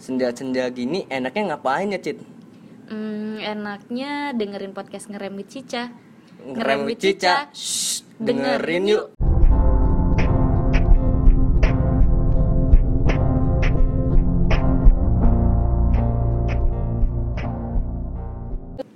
[0.00, 2.24] Senja-senja gini enaknya ngapain ya, Cit?
[2.88, 5.92] Hmm, enaknya dengerin podcast ngerem with Cica.
[6.40, 7.52] Ngerem with Cica.
[7.52, 9.12] Shh, dengerin yuk.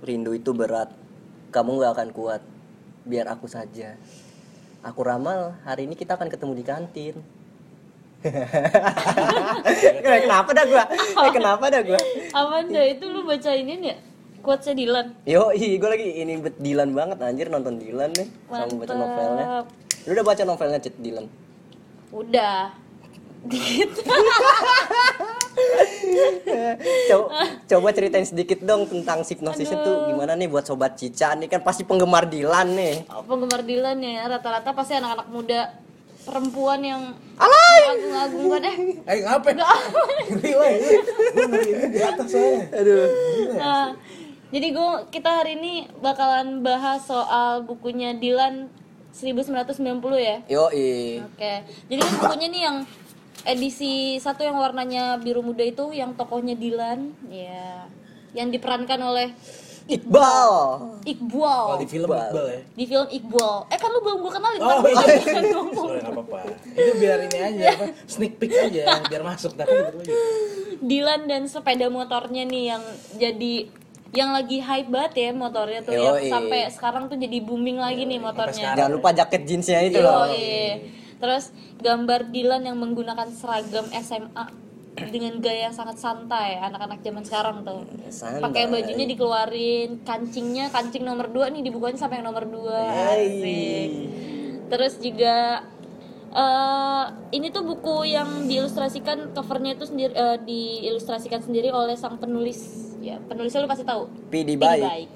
[0.00, 0.89] Rindu itu berat.
[1.52, 2.41] Kamu gak akan kuat.
[3.05, 4.00] Biar aku saja.
[4.80, 7.44] Aku ramal, hari ini kita akan ketemu di kantin.
[10.24, 10.84] kenapa dah gua?
[10.95, 12.00] Eh, kenapa dah gua?
[12.32, 13.96] Apa dah itu lu baca ini ya?
[14.45, 15.06] Quotesnya Dilan.
[15.24, 19.46] Yo, gue lagi ini bet Dilan banget anjir nonton Dilan nih sama baca novelnya.
[20.05, 21.24] Lu udah baca novelnya Cit Dilan?
[22.12, 22.77] Udah.
[23.45, 23.92] Dikit.
[27.12, 27.29] coba,
[27.68, 31.84] coba ceritain sedikit dong tentang hipnosis itu gimana nih buat sobat Cica nih kan pasti
[31.84, 33.04] penggemar Dilan nih.
[33.09, 35.84] Penggemar Dilan ya rata-rata pasti anak-anak muda
[36.24, 37.02] perempuan yang
[37.37, 37.80] Alay!
[37.95, 38.77] agung-agungkan eh
[39.12, 39.56] Eh ngapain?
[39.60, 42.60] Ngeri weh, gue ngeri ini di atas soalnya.
[42.73, 43.06] Aduh.
[43.60, 43.87] Nah,
[44.48, 48.73] jadi gue kita hari ini bakalan bahas soal bukunya Dilan
[49.15, 49.84] 1990
[50.18, 50.37] ya.
[50.51, 51.54] Yo, Oke.
[51.90, 52.77] Jadi kan bukunya nih yang
[53.45, 57.87] edisi satu yang warnanya biru muda itu yang tokohnya Dilan, ya.
[58.34, 59.30] Yang diperankan oleh
[59.85, 60.52] Iqbal.
[61.04, 61.65] Iqbal.
[61.68, 62.60] Kalau di film Iqbal ya.
[62.73, 63.54] Di film Iqbal.
[63.68, 64.81] Eh kan lu belum gue kenalin Oh, kan?
[64.81, 64.97] iya.
[65.77, 66.38] Sorry, apa-apa.
[66.72, 69.53] Itu biar ini aja, apa, sneak peek aja, biar masuk.
[69.53, 70.15] Tapi gitu aja.
[70.81, 72.82] Dilan dan sepeda motornya nih yang
[73.21, 73.55] jadi
[74.15, 76.31] yang lagi hype banget ya motornya tuh yang Yoi.
[76.31, 78.78] sampai sekarang tuh jadi booming lagi nih motornya.
[78.78, 80.31] Jangan lupa jaket jeansnya itu loh.
[80.31, 80.81] Yoi.
[81.21, 81.50] Terus
[81.82, 84.63] gambar Dilan yang menggunakan seragam SMA
[84.94, 87.82] dengan gaya yang sangat santai anak-anak zaman sekarang tuh.
[88.14, 88.42] Santai.
[88.42, 92.70] Pakai bajunya dikeluarin, kancingnya kancing nomor 2 nih dibukain sampai yang nomor 2.
[92.70, 93.26] Hey.
[93.26, 93.91] Asik.
[94.70, 95.66] Terus juga
[96.34, 102.94] eh ini tuh buku yang diilustrasikan covernya itu sendiri eh, diilustrasikan sendiri oleh sang penulis.
[103.03, 104.06] Ya, penulisnya lu pasti tahu.
[104.31, 105.10] Pidi baik.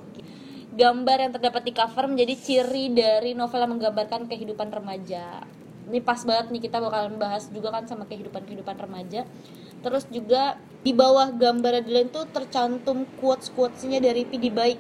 [0.78, 5.42] Gambar yang terdapat di cover menjadi ciri dari novel yang menggambarkan kehidupan remaja.
[5.88, 9.27] Ini pas banget nih kita bakalan bahas juga kan sama kehidupan-kehidupan remaja.
[9.84, 14.78] Terus juga di bawah gambar Dilan tuh tercantum quotes-quotesnya dari Pidi Baik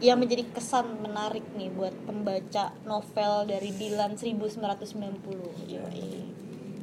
[0.00, 5.68] yang menjadi kesan menarik nih buat pembaca novel dari Dilan 1990.
[5.68, 6.10] Yoi.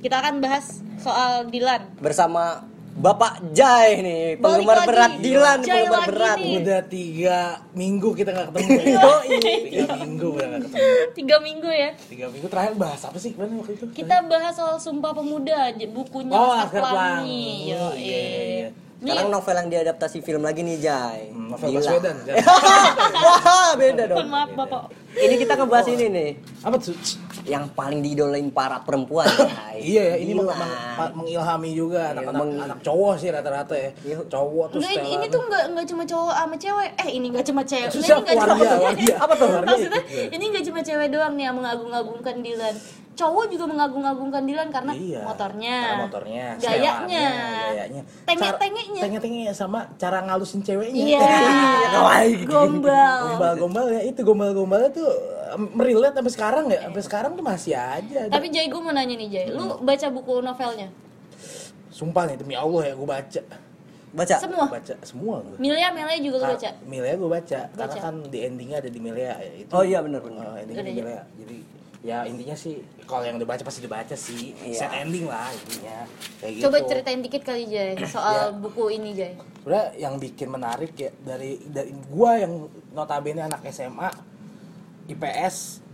[0.04, 1.98] Kita akan bahas soal Dilan.
[1.98, 2.62] Bersama
[2.98, 4.88] Bapak Jai nih, penggemar lagi.
[4.88, 6.38] berat Dilan, Jai penggemar lagi berat.
[6.40, 6.56] nih.
[6.58, 7.38] Udah tiga
[7.72, 8.70] minggu kita nggak ketemu.
[9.64, 10.82] tiga minggu udah nggak ketemu.
[11.14, 11.90] Tiga minggu ya.
[12.04, 13.86] Tiga minggu terakhir bahas apa sih kemarin waktu itu?
[13.94, 17.70] Kita bahas soal Sumpah Pemuda, j- bukunya Oh, Laskar Pelangi.
[17.70, 18.22] Yo, Iya, iya,
[18.58, 18.70] iya.
[18.98, 21.30] Nih, Sekarang novel yang diadaptasi film lagi nih Jai.
[21.30, 21.70] Hmm, novel.
[21.72, 22.18] Baswedan.
[22.20, 22.36] kan?
[23.16, 24.18] Wah, beda dong.
[24.18, 24.84] mohon maaf Bapak.
[25.18, 26.30] Ini kita ngebahas ini nih,
[26.62, 26.94] Apa tuh?
[27.44, 29.26] yang paling diidolain para perempuan.
[29.78, 33.94] Iya ya, ini meng- meng- mengilhami juga anak-anak meng- anak cowok sih rata-rata ya.
[34.02, 34.18] Iya.
[34.26, 36.90] Cowok tuh Enggak, ini, tuh enggak enggak cuma cowok sama cewek.
[36.98, 37.90] Eh, ini enggak cuma cewek.
[37.94, 39.16] Susah, ini enggak cuma waria.
[39.22, 39.48] Apa tuh?
[39.62, 40.34] Maksudnya gue.
[40.34, 42.76] ini enggak cuma cewek doang nih yang mengagung-agungkan Dilan.
[43.14, 45.22] Cowok juga mengagung-agungkan Dilan karena Iya.
[45.24, 45.78] motornya.
[45.80, 47.26] Karena motornya, gayanya,
[47.66, 48.02] gayanya.
[48.26, 49.02] tengek-tengeknya.
[49.02, 51.02] Tengek-tengeknya sama cara ngalusin ceweknya.
[51.18, 51.22] Iya.
[51.94, 52.50] kawaii gitu.
[52.50, 53.18] Gombal.
[53.30, 55.07] Gombal-gombal ya itu gombal-gombalnya tuh
[55.74, 56.80] merilet sampai sekarang ya.
[56.84, 58.20] Sampai sekarang tuh masih aja.
[58.28, 59.82] Tapi Jay gue mau nanya nih Jay, lu Hmm.
[59.82, 60.88] baca buku novelnya?
[61.90, 63.42] Sumpah nih demi Allah ya gue baca.
[64.08, 64.36] Baca.
[64.40, 64.66] Semua.
[64.68, 65.58] Baca semua gue.
[65.58, 66.70] Milia Melia juga lu baca.
[66.82, 68.00] Milia gue baca, karena Baca.
[68.00, 69.72] kan di endingnya ada di Milia ya, itu.
[69.72, 70.44] Oh iya benar benar.
[70.46, 71.24] Oh, endingnya Udah, di Milia.
[71.38, 71.58] Jadi
[72.06, 74.54] ya intinya sih kalau yang udah baca pasti dibaca sih.
[74.64, 74.78] Iya.
[74.80, 75.98] Set ending lah intinya.
[76.40, 76.64] Kayak gitu.
[76.66, 78.54] Coba ceritain dikit kali Jay soal Ya.
[78.54, 79.34] buku ini Jay.
[79.60, 82.54] Sebenarnya yang bikin menarik ya dari dari gua yang
[82.92, 84.08] notabene anak SMA
[85.08, 85.88] IPS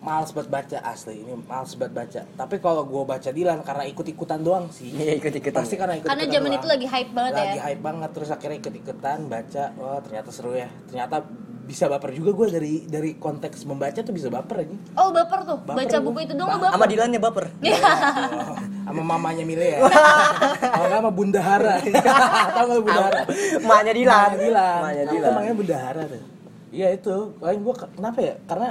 [0.00, 4.06] males banget baca asli ini males banget baca tapi kalau gua baca Dilan karena ikut
[4.06, 5.60] ikutan doang sih Iya ikut-ikutan.
[5.60, 7.62] pasti karena ikut Karena zaman itu lagi hype banget lagi ya.
[7.62, 11.20] hype banget terus akhirnya ikut ikutan baca wah ternyata seru ya ternyata
[11.60, 15.58] bisa baper juga gua dari dari konteks membaca tuh bisa baper aja Oh baper tuh,
[15.60, 16.06] Baper baca gua.
[16.08, 16.74] buku itu dong Ba- lu baper.
[16.74, 17.44] Sama Dilannya baper.
[17.70, 18.56] Oh,
[18.88, 19.78] sama mamanya Mile ya
[20.72, 21.74] kalau nggak sama Bundahara
[22.56, 23.20] tahu nggak Bundahara
[23.60, 24.18] Maknya Dilan.
[24.26, 24.80] Maknya Dilan.
[24.80, 25.28] Maknya Itu Dilan.
[25.30, 26.22] namanya bendahara tuh.
[26.70, 27.34] Iya itu.
[27.42, 28.34] Paling gua ke- kenapa ya?
[28.46, 28.68] Karena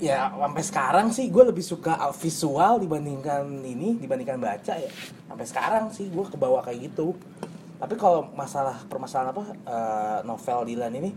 [0.00, 4.90] ya sampai sekarang sih gue lebih suka al- visual dibandingkan ini dibandingkan baca ya.
[5.28, 7.12] Sampai sekarang sih gue kebawa kayak gitu.
[7.80, 11.10] Tapi kalau masalah permasalahan apa eh, novel Dilan ini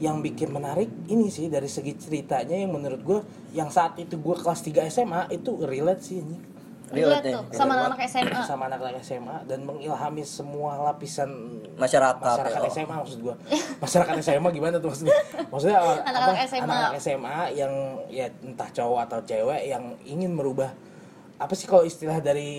[0.00, 3.18] yang bikin menarik ini sih dari segi ceritanya yang menurut gue
[3.52, 6.36] yang saat itu gue kelas 3 SMA itu relate sih ini
[6.90, 7.54] Relate Relate tuh ya.
[7.54, 8.40] sama anak SMA.
[8.42, 11.30] sama anak-anak SMA dan mengilhami semua lapisan
[11.72, 12.70] Masyarakat, masyarakat ya.
[12.72, 13.34] SMA maksud gua
[13.78, 15.14] masyarakat SMA gimana tuh maksudnya
[15.46, 16.64] maksudnya uh, Anak-anak apa, SMA.
[16.66, 17.72] anak-anak SMA yang
[18.08, 20.74] ya entah cowok atau cewek yang ingin merubah
[21.36, 22.50] apa sih kalau istilah dari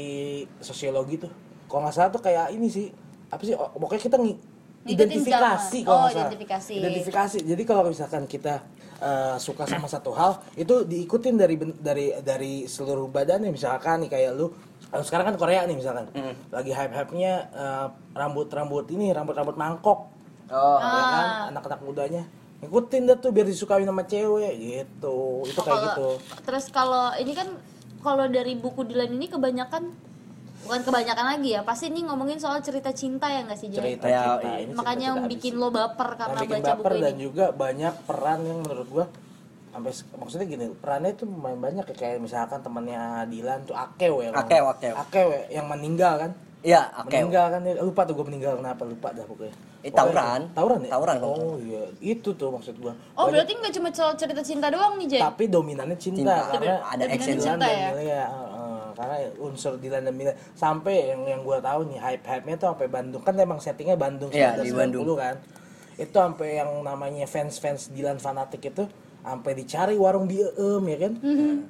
[0.58, 1.32] sosiologi tuh
[1.68, 2.88] kalau nggak salah tuh kayak ini sih
[3.28, 4.40] apa sih oh, pokoknya kita ngi-
[4.82, 6.24] Ngikutin identifikasi kalau Oh, nggak salah.
[6.26, 6.74] identifikasi.
[6.74, 8.66] identifikasi jadi kalau misalkan kita
[9.02, 13.50] eh, suka sama satu hal itu diikutin dari dari dari seluruh badannya.
[13.50, 14.54] Misalkan nih kayak lu
[14.88, 16.08] kalau sekarang kan Korea nih misalkan.
[16.54, 17.50] Lagi hype hype nya
[18.14, 20.08] rambut rambut ini rambut rambut mangkok.
[20.52, 21.26] Oh, ya kan?
[21.26, 21.52] Ah.
[21.56, 22.24] anak-anak mudanya.
[22.60, 25.48] Ngikutin dah tuh biar disukain sama cewek gitu.
[25.48, 26.10] Itu kayak Kalau- gitu.
[26.44, 27.48] Terus kalau ini kan
[28.04, 30.11] kalau dari buku Dilan ini kebanyakan
[30.72, 33.84] bukan kebanyakan lagi ya, pasti ini ngomongin soal cerita cinta ya nggak sih Jay?
[33.92, 34.56] cerita Ya, cinta iya.
[34.62, 35.60] ini Makanya yang cerita bikin abis.
[35.60, 37.22] lo baper yang karena bikin baca baper buku dan ini.
[37.22, 39.06] juga banyak peran yang menurut gua
[39.68, 44.30] sampai maksudnya gini perannya itu main banyak ya kayak misalkan temannya Dilan tuh Akew ya
[44.30, 44.40] kan?
[44.42, 44.94] Akew, Akew.
[44.98, 46.32] Akew ya, yang meninggal kan
[46.62, 47.10] Iya, oke.
[47.10, 50.46] meninggal kan lupa tuh gue meninggal kenapa lupa dah pokoknya Eh, tawuran.
[50.46, 50.54] itu.
[50.54, 54.14] tawuran ya Tawuran, oh iya itu tuh maksud gua Oh Banyak- berarti nggak cuma soal
[54.14, 55.20] cerita cinta doang nih Jay?
[55.20, 56.36] tapi dominannya cinta, Cinta.
[56.50, 58.26] karena Ada action cinta dan ya?
[59.02, 62.70] Karena unsur Dilan dan Milea sampai yang yang gua tahu nih hype hype nya tuh
[62.78, 63.22] sampai Bandung.
[63.26, 65.36] Kan emang settingnya Bandung Iya, di 1990 kan.
[65.98, 68.86] Itu sampai yang namanya fans fans Dilan fanatik itu
[69.22, 71.14] sampai dicari warung di em ya kan?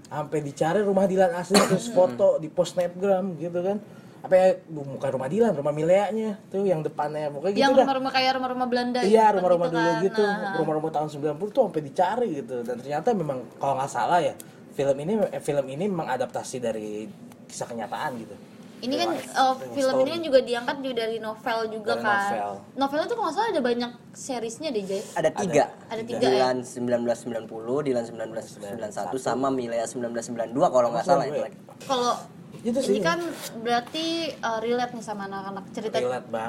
[0.08, 3.80] Sampai dicari rumah Dilan asli terus foto di post snapgram gitu kan?
[4.22, 7.34] Apa ya bukan rumah Dilan rumah Mileanya tuh yang depannya.
[7.34, 7.84] Pokoknya gitu yang dah.
[7.84, 9.76] rumah-rumah kayak rumah-rumah Belanda Iya gitu rumah-rumah kan.
[9.76, 12.56] dulu gitu, Nah, rumah-rumah tahun 90 tuh sampai dicari gitu.
[12.62, 14.38] Dan ternyata memang kalau nggak salah ya
[14.72, 17.06] film ini eh, film ini memang adaptasi dari
[17.48, 18.36] kisah kenyataan gitu.
[18.82, 20.02] Ini kan uh, film story.
[20.02, 22.18] ini kan juga diangkat juga dari novel juga Dari kan.
[22.18, 22.50] novel.
[22.82, 25.02] Novelnya tuh kalau nggak salah ada banyak seriesnya deh Jay.
[25.14, 25.64] Ada tiga.
[25.86, 26.50] Ada tiga ya?
[26.50, 31.46] Dilan 1990, Dilan 1991 sama Milea 1992 kalau nggak salah itu.
[31.46, 31.58] lagi.
[31.86, 32.14] Kalau
[32.62, 33.06] Itu ini sih.
[33.06, 33.20] kan
[33.62, 34.06] berarti
[34.42, 35.98] uh, relate nih sama anak-anak cerita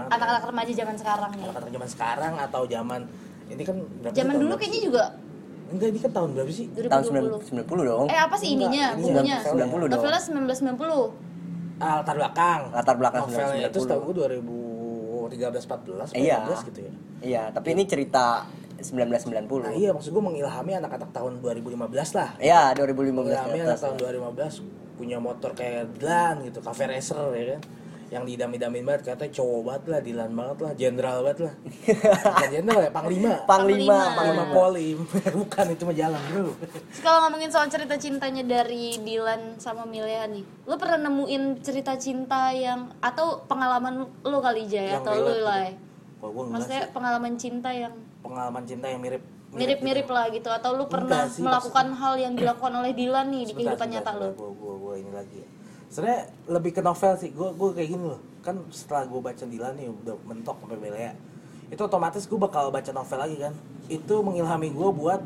[0.09, 1.45] anak-anak remaja zaman sekarang nih.
[1.53, 3.01] Kata zaman sekarang atau zaman
[3.53, 3.77] ini kan
[4.17, 5.05] Zaman dulu kayaknya juga
[5.73, 6.67] enggak ini kan tahun berapa sih?
[6.69, 6.89] 2020.
[6.89, 7.05] Tahun
[7.65, 8.07] 90 dong.
[8.07, 8.87] Eh apa sih ininya?
[8.95, 9.23] Bukunya?
[9.25, 9.99] ininya 90 dong.
[9.99, 11.81] Novelnya 1990.
[11.81, 12.61] Ah, latar belakang.
[12.71, 13.83] Latar belakang Novelnya itu 1990.
[13.83, 14.15] setahu gue
[15.33, 16.39] 2013 14 Iya.
[16.45, 16.93] 15 gitu ya.
[17.23, 18.47] Iya, tapi ini cerita
[18.79, 19.63] 1990.
[19.63, 22.35] Nah, iya maksud gue mengilhami anak-anak tahun 2015 lah.
[22.37, 23.67] Iya, 2015 Iya, ke Ami atas.
[23.67, 24.53] anak tahun 2015
[24.93, 27.61] punya motor kayak Dilan gitu, cafe racer ya kan.
[28.13, 31.55] Yang didam-damin banget katanya cowok banget lah, Dilan banget lah, jenderal banget lah.
[32.29, 33.33] Bukan jenderal ya, panglima.
[33.49, 33.99] Panglima, Panglima.
[34.13, 34.99] Panglima Polim.
[35.41, 36.53] Bukan itu mah jalan, Bro.
[37.01, 42.53] Kalau ngomongin soal cerita cintanya dari Dilan sama Milea nih, lo pernah nemuin cerita cinta
[42.53, 45.73] yang atau pengalaman lo kali Jay Yang atau lo lah?
[45.73, 45.81] gitu.
[46.23, 46.93] Enggak Maksudnya sih.
[46.93, 51.93] pengalaman cinta yang Pengalaman cinta yang mirip mirip-mirip lah gitu atau lu pernah sih, melakukan
[51.93, 54.29] hal yang dilakukan oleh Dilan nih di kehidupan nyata lo?
[54.33, 55.41] Gue gue gue ini lagi.
[55.93, 57.31] Sebenarnya lebih ke novel sih.
[57.31, 58.21] Gue gue kayak gini loh.
[58.41, 61.13] Kan setelah gue baca Dilan nih udah mentok sampai Belea.
[61.69, 63.53] Itu otomatis gue bakal baca novel lagi kan.
[63.87, 65.21] Itu mengilhami gue buat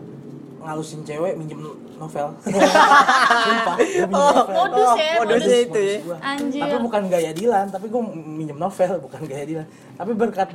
[0.59, 1.63] ngalusin cewek minjem
[1.95, 2.35] novel.
[3.47, 4.57] Sumpah, minjem novel.
[4.59, 5.67] modus ya, Oh, modusnya modus.
[5.71, 5.97] itu ya.
[6.19, 6.61] Anjir.
[6.67, 9.67] Tapi bukan gaya Dilan, tapi gue minjem novel, bukan gaya Dilan.
[9.95, 10.49] Tapi berkat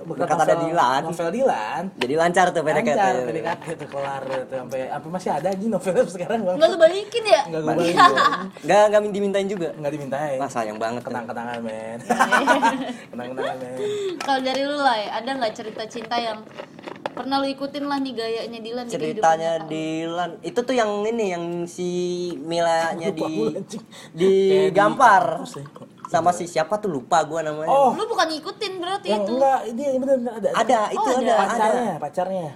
[0.00, 1.00] Berkat ada novel- Dilan.
[1.04, 1.82] Novel Dilan.
[1.96, 2.88] Jadi lancar tuh PDKT.
[2.88, 6.56] Lancar PDKT tuh kelar tuh sampai sampai masih ada aja novelnya sekarang bang.
[6.56, 7.40] Nggak lu balikin ya?
[7.46, 7.94] Enggak gue Balik.
[7.94, 8.16] balik.
[8.64, 9.68] Enggak, enggak dimintain juga.
[9.76, 10.38] Enggak dimintain.
[10.40, 11.02] Wah, sayang banget.
[11.04, 11.98] Kenang-kenangan men.
[13.12, 13.76] Kenang-kenangan men.
[14.20, 16.40] Kalau dari lu lah, ada nggak cerita cinta yang
[17.10, 19.66] pernah lu ikutin lah nih gayanya Dilan ceritanya?
[19.66, 21.88] Dilan itu tuh yang ini yang si
[22.40, 23.28] Milanya di
[24.16, 24.30] di
[24.70, 24.72] ya.
[26.10, 29.32] Sama si siapa tuh lupa gua namanya Oh, Lu bukan ngikutin berarti yang itu.
[29.32, 30.48] enggak ini yang benar benar ada.
[30.52, 31.30] ada itu Oh, ada ada.
[31.30, 32.48] ada Pacarnya, pacarnya.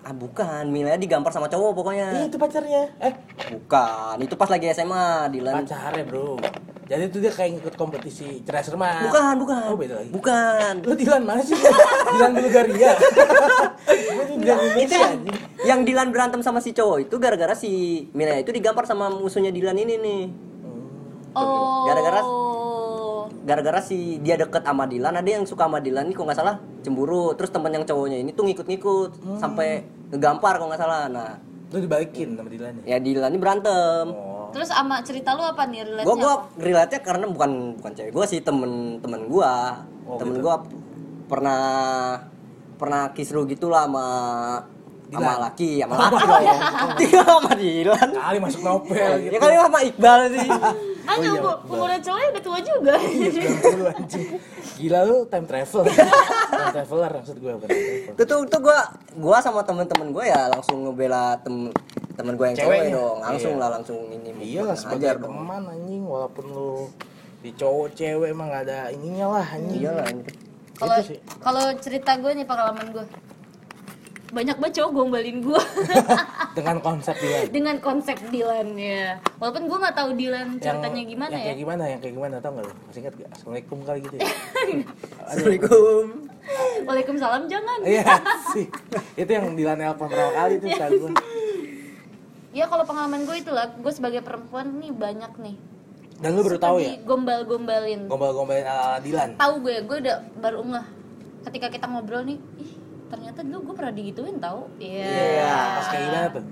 [0.00, 2.82] ah bukan Milanya digampar sama cowok Iya, pokoknya itu pacarnya.
[3.00, 3.12] Eh,
[3.50, 6.38] bukan itu pas lagi SMA Dilan pacarnya, Bro.
[6.86, 9.02] Jadi itu dia kayak ngikut kompetisi cerai serma.
[9.04, 10.10] bukan bukan Oh, beda lagi.
[10.10, 11.58] bukan Lu Dilan mana sih?
[12.12, 12.94] Dilan Bulgaria.
[14.40, 15.14] Dilan itu yang,
[15.60, 17.70] yang Dilan berantem sama si cowok itu gara-gara si
[18.10, 20.22] Milanya itu digampar sama musuhnya Dilan ini nih
[21.30, 21.86] Oh.
[21.86, 22.26] Gara-gara-
[23.40, 26.56] gara-gara si dia deket sama Dilan ada yang suka sama Dilan nih kok nggak salah
[26.84, 27.32] cemburu.
[27.36, 31.08] Terus temen yang cowoknya ini tuh ngikut-ngikut sampai ngegampar kok nggak salah.
[31.08, 31.30] Nah
[31.70, 32.96] Lu dibalikin sama Dilan ya?
[32.96, 34.06] ya Dilan ini berantem.
[34.12, 34.50] Oh.
[34.50, 38.26] Terus sama cerita lu apa nih relate gua gua relate karena bukan bukan cewek gua
[38.26, 39.86] sih temen temen gua.
[40.04, 40.44] Oh, temen gitu.
[40.44, 40.66] gua
[41.30, 41.62] pernah
[42.74, 44.06] pernah kisru gitu lah sama
[45.10, 46.26] sama laki sama laki.
[46.26, 48.08] Dong dia sama Dilan.
[48.10, 49.32] Kali masuk novel gitu.
[49.32, 50.48] ya kali sama Iqbal sih
[51.10, 52.94] Ah, Oh, iya, umur, umurnya cowoknya udah tua juga.
[53.10, 54.28] Iya, 90 anjing.
[54.78, 55.82] Gila lu time travel.
[56.52, 57.68] time traveler maksud gue bukan
[58.10, 58.78] itu tuh itu gua
[59.16, 61.68] gua sama temen-temen gua ya langsung ngebela tem
[62.12, 62.94] temen gua yang cewek Ceweknya.
[62.94, 63.60] dong langsung Iya.
[63.60, 66.72] lah langsung ini Iya lah sebagai teman anjing walaupun lu
[67.40, 69.80] di cowok cewek emang gak ada ininya lah anjing.
[69.80, 70.22] iya lah ini
[70.76, 70.96] Kalau
[71.40, 73.04] kalau cerita gue nih pengalaman gue.
[74.30, 75.62] Banyak banget cowok gombalin gue
[76.58, 77.44] dengan konsep Dilan.
[77.50, 79.18] Dengan konsep Dilan ya.
[79.42, 81.46] Walaupun gue nggak tahu Dilan ceritanya gimana yang ya.
[81.50, 82.74] kayak gimana yang kayak gimana tau nggak lu?
[82.86, 84.26] Masih ingat gak assalamualaikum kali gitu ya?
[85.30, 86.04] Assalamualaikum.
[86.86, 87.78] Waalaikumsalam jangan.
[87.82, 88.04] Iya
[88.54, 88.66] sih.
[89.14, 91.10] Itu yang Dilan nelpon berapa kali tuh saat gua.
[92.50, 95.56] Ya kalau pengalaman gue itulah gue sebagai perempuan nih banyak nih.
[96.20, 97.00] Dan lu baru tahu ya?
[97.02, 98.04] gombal-gombalin.
[98.06, 99.34] Gombal-gombalin ala Dilan?
[99.38, 100.86] Tahu gue gue udah baru ngeh.
[101.40, 102.59] Ketika kita ngobrol nih ih
[103.10, 105.04] ternyata dulu gue pernah digituin tahu iya.
[105.10, 105.54] Iya.
[105.74, 106.44] pas kayak gimana tuh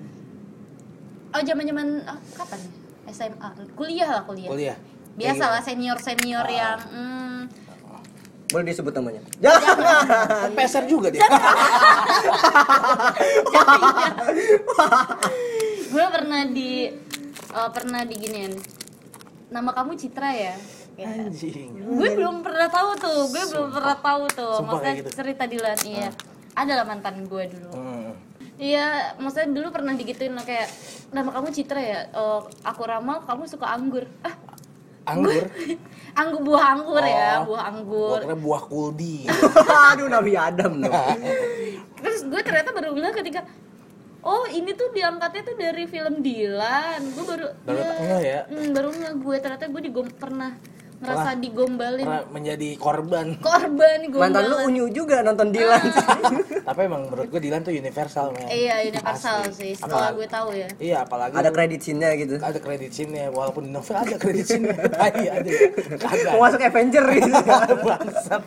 [1.28, 1.88] oh zaman zaman
[2.34, 2.70] kapan ya?
[3.08, 4.76] SMA kuliah lah kuliah, kuliah.
[5.18, 7.40] Biasa lah senior senior yang hmm,
[8.48, 9.20] Boleh disebut namanya?
[9.44, 9.76] Jangan.
[10.56, 11.20] peser juga dia.
[15.92, 16.88] Gue pernah di
[17.28, 18.56] eh, pernah diginiin.
[19.52, 20.56] Nama kamu Citra ya?
[20.96, 21.76] Kayak, anjing.
[21.76, 24.54] Gue belum pernah tahu tuh gue belum pernah tahu tuh.
[24.64, 25.10] Sumpah maksudnya gitu?
[25.12, 26.08] cerita Dilan iya
[26.58, 28.10] adalah mantan gue dulu Hmm.
[28.58, 30.66] Iya, maksudnya dulu pernah digituin loh, kayak
[31.14, 34.02] nama kamu Citra ya, Eh, aku ramal, kamu suka anggur.
[34.18, 34.34] Ah,
[35.06, 35.46] anggur
[36.20, 38.18] anggur buah anggur ya, Oh, buah gua anggur.
[38.20, 39.30] kira buah kuldi
[39.94, 41.18] Aduh Nabi Adam dong.
[42.02, 43.46] Terus gue ternyata baru bilang ketika
[44.18, 48.18] Oh ini tuh diangkatnya tuh dari film Dilan Gue baru Baru iya.
[48.18, 48.40] ya?
[48.50, 50.58] Hmm, Baru nggak gue ternyata gue digom pernah
[50.98, 52.04] ngerasa digombalin.
[52.04, 53.26] Pernah menjadi korban.
[53.38, 55.82] Korban gombalan Mantan lu unyu juga nonton Dilan.
[56.68, 58.50] tapi emang menurut gua Dilan tuh universal men.
[58.50, 60.68] Iya universal sih, setelah gue tahu ya.
[60.82, 62.34] Iya apalagi Ada kredit scene-nya gitu.
[62.42, 64.66] ada kredit scene walaupun di novel ada kredit scene
[65.22, 65.50] iya ada
[65.96, 67.34] kagak Mau masuk Avenger gitu.
[67.86, 68.42] Bangsat.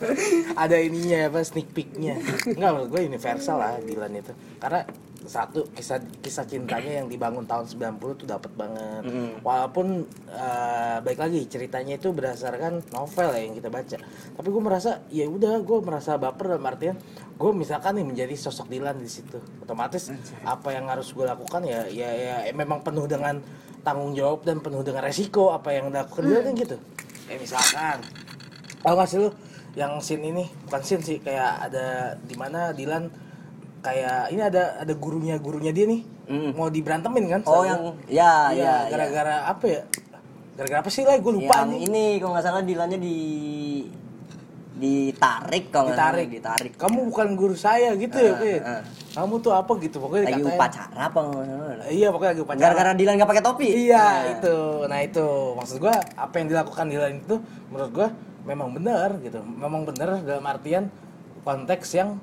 [0.53, 2.19] ada ininya apa sneak peeknya.
[2.45, 4.33] Nggak menurut gue universal lah Dilan itu.
[4.59, 4.83] Karena
[5.25, 9.03] satu kisah kisah cintanya yang dibangun tahun 90 tuh dapat banget.
[9.45, 13.97] Walaupun eh, baik lagi ceritanya itu berdasarkan novel ya yang kita baca.
[14.37, 16.97] Tapi gue merasa ya udah gue merasa baper dalam artian
[17.41, 19.37] gue misalkan nih menjadi sosok Dilan di situ.
[19.61, 20.13] Otomatis
[20.45, 23.41] apa yang harus gue lakukan ya ya ya memang penuh dengan
[23.81, 26.77] tanggung jawab dan penuh dengan resiko apa yang dilakukan Dilan kan gitu.
[27.29, 27.97] Kayak misalkan.
[28.81, 29.29] Tahu gak sih lu
[29.77, 30.49] yang scene ini?
[30.67, 33.30] Bukan scene sih kayak ada di mana Dilan
[33.81, 36.01] kayak ini ada ada gurunya gurunya dia nih.
[36.31, 36.55] Hmm.
[36.55, 37.41] mau diberantemin kan?
[37.43, 38.55] Oh yang ya Iya, ya.
[38.55, 38.73] ya.
[38.87, 39.81] gara-gara apa ya?
[40.55, 43.17] Gara-gara apa sih lah gue lupa yang nih ini kalau nggak salah Dilannya di
[44.71, 46.27] ditarik kalau nggak salah, ditarik.
[46.31, 46.73] Ditarik.
[46.73, 48.61] Kamu bukan guru saya gitu ya Ah, Fit?
[48.63, 48.81] ah.
[49.11, 51.19] kamu tuh apa gitu pokoknya lagi upacara apa
[51.91, 52.63] iya pokoknya lagi upacara.
[52.63, 53.67] Gara-gara Dilan nggak pakai topi?
[53.67, 54.31] Iya Nah.
[54.31, 54.55] itu,
[54.87, 55.27] nah itu.
[55.53, 57.35] Maksud gua apa yang dilakukan Dilan itu
[57.67, 58.07] menurut gua
[58.41, 60.87] memang benar gitu, memang benar dalam artian
[61.43, 62.15] konteks yang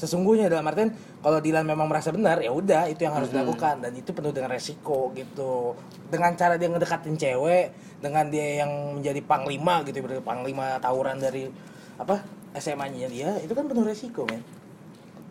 [0.00, 3.84] sesungguhnya dalam artian kalau Dilan memang merasa benar ya udah itu yang harus dilakukan.
[3.84, 5.76] Dan itu penuh dengan resiko gitu.
[6.08, 7.66] Dengan cara dia ngedekatin cewek
[8.00, 11.52] dengan dia yang menjadi panglima gitu berarti panglima tawuran dari
[12.00, 12.24] apa
[12.56, 14.40] SMA-nya dia itu kan penuh resiko men.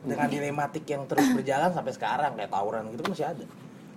[0.06, 3.46] Dengan dilematik yang terus berjalan sampai sekarang kayak tawuran gitu kan masih ada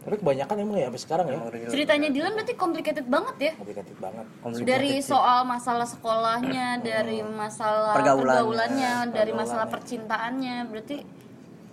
[0.02, 1.38] tapi kebanyakan emang ya sampai sekarang ya.
[1.70, 3.52] Ceritanya Dilan berarti complicated banget ya?
[3.54, 4.26] Komplikatif banget.
[4.66, 8.26] Dari soal masalah sekolahnya, dari masalah Pergaulannya.
[8.26, 9.34] pergaulannya, dari Pergaulannya.
[9.38, 10.96] masalah percintaannya, berarti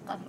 [0.05, 0.19] kan,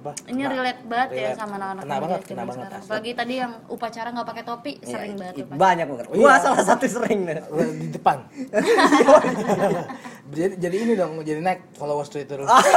[0.00, 1.36] apa ini Nah, relate banget ya relate.
[1.36, 2.82] sama anak-anak kena banget kena banget sekarang.
[2.82, 5.34] Apalagi tadi yang upacara nggak pakai topi Iya, sering banget.
[5.38, 5.58] upacara.
[5.58, 6.36] banyak banget Oh, gua iya.
[6.40, 7.36] salah satu sering nih
[7.76, 8.18] di depan
[10.30, 12.46] jadi jadi ini dong jadi naik followers Twitter lu.
[12.46, 12.56] Ah.
[12.56, 12.70] Enggak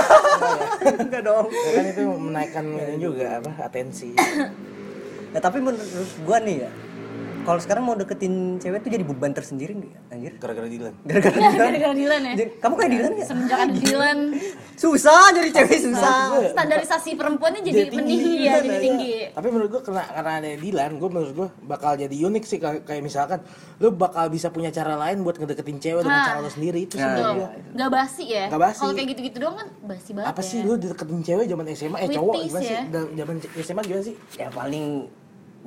[0.82, 0.92] ya?
[1.00, 4.10] enggak dong Ya kan itu menaikkan ini juga apa atensi
[5.30, 5.82] nah tapi menurut
[6.22, 6.70] gua nih ya
[7.44, 11.36] kalau sekarang mau deketin cewek tuh jadi beban tersendiri nggak ya, anjir gara-gara Dilan gara-gara
[11.36, 12.34] Dilan Gara-gara Dilan ya.
[12.36, 14.20] Jadi, kamu kayak Dilan ya Semenjak ada Dilan,
[14.74, 16.16] susah jadi cewek susah
[16.50, 18.80] standarisasi perempuannya jadi, Jadi tinggi, ya, iya, jadi iya.
[18.80, 19.14] tinggi.
[19.32, 22.82] tapi menurut gua karena karena ada Dilan gua menurut gua bakal jadi unik sih kayak
[22.84, 23.40] kayak misalkan
[23.78, 26.28] lu bakal bisa punya cara lain buat ngedeketin cewek dengan Nah.
[26.28, 27.40] cara lu sendiri itu sih Nah, menurut Betul.
[27.40, 28.44] gua Gak basi ya.
[28.48, 28.80] Nggak basi.
[28.80, 30.46] Kalau kayak gitu-gitu doang kan basi banget apa ya.
[30.46, 32.82] sih lu deketin cewek zaman SMA eh cowok gimana sih ya.
[32.88, 34.86] Da- zaman SMA gimana sih ya paling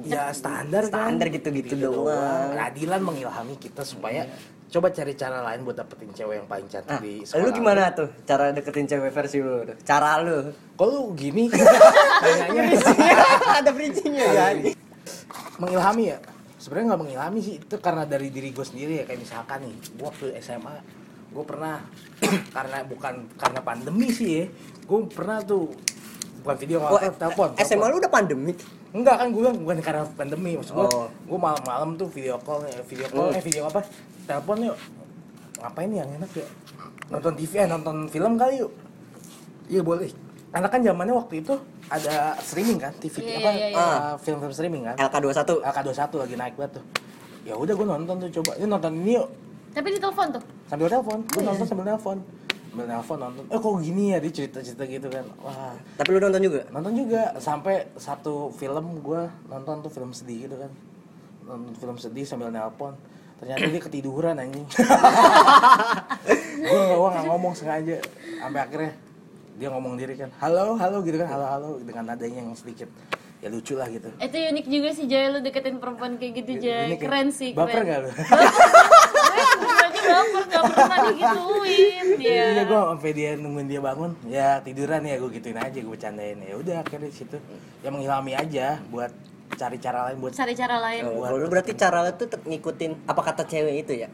[0.02, 4.28] ya standar kan standar gitu-gitu doang Nah, Dilan mengilhami kita supaya
[4.66, 7.54] coba cari cara lain buat dapetin cewek yang paling cantik Nah, di lu sekolah.
[7.54, 9.62] gimana tuh cara deketin cewek versi lu?
[9.80, 10.50] Cara lu?
[10.74, 11.48] Kok lu gini?
[12.22, 12.76] Tanyanya
[13.56, 14.46] Ada bridgingnya ya.
[15.56, 16.18] mengilhami ya?
[16.56, 20.10] Sebenarnya nggak mengilhami sih, itu karena dari diri gue sendiri ya kayak misalkan nih, gua
[20.10, 20.74] waktu SMA
[21.28, 21.76] gue pernah
[22.56, 24.44] karena bukan karena pandemi sih ya,
[24.82, 25.68] gue pernah tuh
[26.42, 27.48] bukan video Oh, call, telepon.
[27.60, 28.58] SMA lu udah pandemik.
[28.96, 31.06] Enggak kan gue bilang bukan karena pandemi maksud gue Oh.
[31.06, 33.36] gue malam-malam tuh video call ya video call Hmm.
[33.36, 33.80] eh video apa
[34.24, 34.76] telepon yuk
[35.56, 36.46] ngapain nih yang enak ya
[37.08, 38.72] nonton TV eh nonton film kali yuk
[39.66, 40.08] iya boleh
[40.48, 41.54] karena kan zamannya waktu itu
[41.86, 43.76] ada streaming kan TV Iya, apa iya, iya.
[43.76, 45.62] uh, film-film streaming kan LK21.
[45.62, 46.84] LK21 lagi naik banget tuh
[47.42, 49.28] ya udah gue nonton tuh coba ini nonton ini yuk
[49.70, 50.42] Tapi di telepon tuh.
[50.66, 51.48] sambil telepon gue Oh, iya.
[51.48, 52.16] nonton sambil telepon
[52.76, 53.44] sambil nonton.
[53.48, 55.24] Eh kok gini ya dia cerita cerita gitu kan.
[55.40, 55.72] Wah.
[55.96, 56.60] Tapi lu nonton juga?
[56.68, 57.22] nonton juga.
[57.38, 60.70] Sampai satu film gue nonton tuh film sedih gitu kan.
[61.46, 62.92] Nonton film sedih sambil nelpon.
[63.36, 64.64] Ternyata dia ketiduran anjing.
[66.58, 67.96] Gue nggak gua nggak ngomong sengaja.
[68.36, 68.92] Sampai akhirnya
[69.56, 71.28] dia ngomong diri kan halo halo gitu kan.
[71.28, 72.88] Halo halo dengan nadanya yang sedikit.
[73.36, 74.08] Ya lucu lah gitu.
[74.16, 76.88] Itu unik juga sih Jay lu deketin perempuan kayak gitu Jay.
[76.88, 77.86] Ini kayak- Keren sih, baper keren.
[77.86, 78.10] gak lu
[80.06, 82.44] baper gak pernah digituin ya.
[82.48, 86.38] iya gue sampai dia nungguin dia bangun ya tiduran ya gue gituin aja gue bercandain
[86.38, 87.36] ya udah akhirnya di situ
[87.80, 89.10] ya mengilhami aja buat
[89.48, 91.02] cari cara lain buat Cari cara lain.
[91.06, 94.10] Oh, kalau lu berarti cara lu tuh ngikutin apa kata cewek itu ya?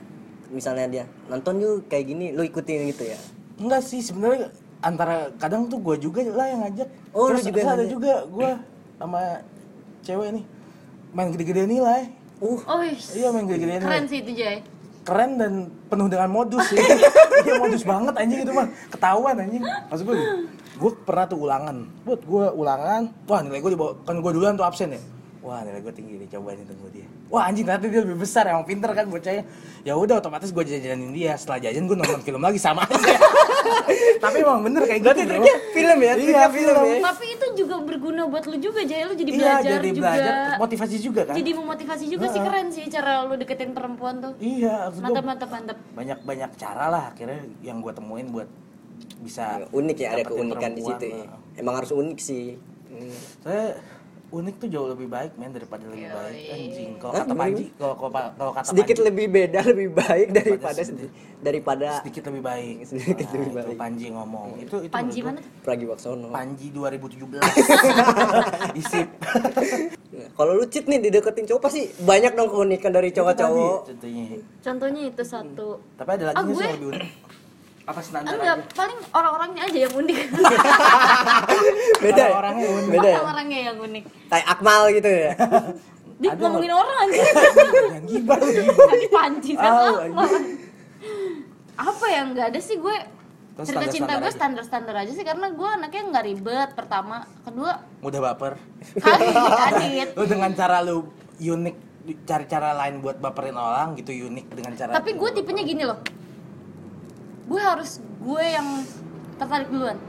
[0.48, 3.16] Misalnya dia nonton yuk kayak gini, lu ikutin gitu ya?
[3.56, 6.88] Enggak sih sebenarnya antara kadang tuh gue juga lah yang ngajak.
[7.10, 7.88] Oh, Terus juga ada ngajak.
[7.88, 8.50] juga gue
[8.98, 9.22] sama
[10.02, 10.44] cewek nih
[11.10, 12.02] main gede-gede nilai.
[12.36, 13.82] Uh, Oh, Iya main gede-gede nilai.
[13.82, 14.60] keren sih itu Jay.
[15.02, 15.52] Keren dan
[15.90, 16.78] penuh dengan modus sih.
[17.42, 18.70] Iya modus banget anjing itu mah.
[18.86, 19.66] Ketahuan anjing.
[19.90, 20.16] Maksud gue
[20.78, 21.76] gue pernah tuh ulangan.
[22.06, 25.02] Buat gue ulangan, wah nilai gue dibawa kan gue duluan tuh absen ya.
[25.42, 27.10] Wah nilai gue tinggi nih coba nih tunggu dia.
[27.26, 29.42] Wah anjing ternyata dia lebih besar emang pinter kan bocahnya.
[29.82, 31.34] Ya udah otomatis gue jajanin dia.
[31.34, 32.94] Setelah jajan gue nonton film lagi sama aja.
[34.18, 35.20] Tapi emang bener kayak gitu.
[35.24, 35.44] bro.
[35.72, 36.12] film ya?
[36.12, 36.96] Iya Triknya film ya.
[37.02, 39.02] Tapi itu juga berguna buat lu juga Jay.
[39.02, 40.04] Lu jadi Iya belajar jadi juga.
[40.06, 41.34] belajar motivasi juga kan.
[41.34, 44.32] Jadi memotivasi juga sih keren sih cara lu deketin perempuan tuh.
[44.38, 45.76] Iya, Mantap mantap mantap.
[45.92, 48.48] banyak banyak cara lah akhirnya yang gue temuin buat
[49.18, 51.26] bisa unik ya, ada keunikan di situ ya.
[51.54, 52.58] Emang harus unik sih.
[52.88, 53.14] Hmm.
[53.40, 53.66] Saya
[54.32, 56.90] unik tuh jauh lebih baik men daripada lebih baik anjing.
[56.96, 61.10] Kalau Hah, kata Panji, kalau kalau kata Sedikit Panji, lebih beda, lebih baik daripada sedikit.
[61.38, 62.76] daripada sedikit lebih baik.
[62.88, 63.76] Sedikit Nah, lebih itu baik.
[63.76, 64.48] Panji ngomong.
[64.58, 65.62] Itu itu Panji mana gua tuh?
[65.62, 66.28] Pragiwaksono.
[66.30, 67.44] Panji 2017.
[68.80, 69.08] Isip.
[70.32, 73.76] Kalau lu cheat nih dideketin cowok pasti banyak dong keunikan dari cowok-cowok.
[73.82, 74.24] Itu Contohnya.
[74.58, 75.68] Contohnya itu satu.
[75.94, 77.10] Tapi ada lagi Ah, gue- yang lebih unik?
[77.82, 78.74] Apa standar Enggak, aja?
[78.74, 80.18] paling orang-orangnya aja yang unik.
[81.98, 82.14] Beda.
[82.16, 82.30] ya?
[82.30, 82.88] Orang-orangnya unik.
[82.88, 83.08] Beda.
[83.08, 83.16] ya?
[83.16, 84.04] Orang-orangnya yang unik.
[84.30, 85.30] Kayak Akmal gitu ya.
[86.22, 87.22] Dia Ada ngomongin orang aja.
[87.82, 88.38] Jangan gibah.
[88.86, 89.94] Tadi panci kan Oh,
[91.74, 92.06] apa?
[92.06, 92.96] Yang enggak ada sih gue
[93.52, 94.36] Terus cerita cinta standar-standar gue aja.
[94.38, 98.52] standar-standar aja sih karena gue anaknya nggak ribet pertama kedua Mudah baper.
[98.96, 101.04] kadit lu dengan cara lu
[101.36, 101.76] unik
[102.24, 106.00] cari cara lain buat baperin orang gitu unik dengan cara tapi gue tipenya gini loh
[107.52, 108.68] gue harus gue yang
[109.36, 110.00] tertarik duluan.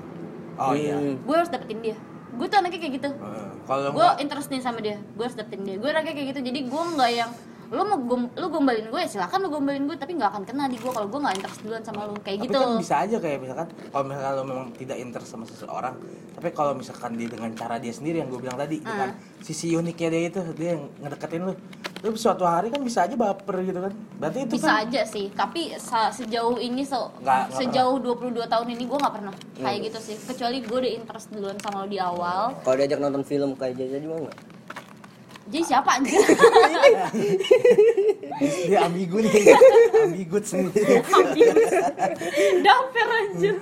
[0.55, 0.95] Oh iya.
[0.95, 1.19] Hmm.
[1.19, 1.97] gue harus dapetin dia.
[2.33, 3.09] Gue tuh anaknya kayak gitu.
[3.67, 4.97] Kalau gue interest nih sama dia.
[5.19, 5.75] Gue harus dapetin dia.
[5.75, 6.41] Gue anaknya kayak gitu.
[6.41, 7.31] Jadi gue nggak yang
[7.73, 10.69] lo mau gom, lo gombalin gue ya silakan lo gombalin gue tapi nggak akan kena
[10.69, 12.59] di gue kalau gue nggak interest duluan sama lo kayak tapi gitu.
[12.59, 15.95] kan bisa aja kayak misalkan kalau misalkan lo memang tidak interest sama seseorang
[16.33, 19.09] tapi kalau misalkan dia dengan cara dia sendiri yang gue bilang tadi dengan
[19.41, 21.53] sisi uniknya dia itu dia yang ngedeketin lo
[22.03, 23.95] lo suatu hari kan bisa aja baper gitu kan.
[24.19, 25.71] Berarti itu bisa kan aja sih tapi
[26.11, 30.15] sejauh ini se- Nggak- nggak sejauh 22 tahun ini gue nggak pernah kayak gitu sih.
[30.19, 32.59] Kecuali gue udah interest duluan sama lo di awal.
[32.59, 34.37] Kalau diajak nonton film kayak Jaja juga enggak?
[35.43, 35.99] Jadi siapa?
[35.99, 36.19] Anjir
[38.67, 39.33] dia ambigu nih.
[40.03, 41.03] Ambigut sendiri
[42.59, 43.55] Damper anjir.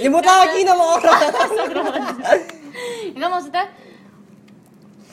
[0.00, 1.20] Nyebut lagi nama orang.
[3.12, 3.64] Enggak maksudnya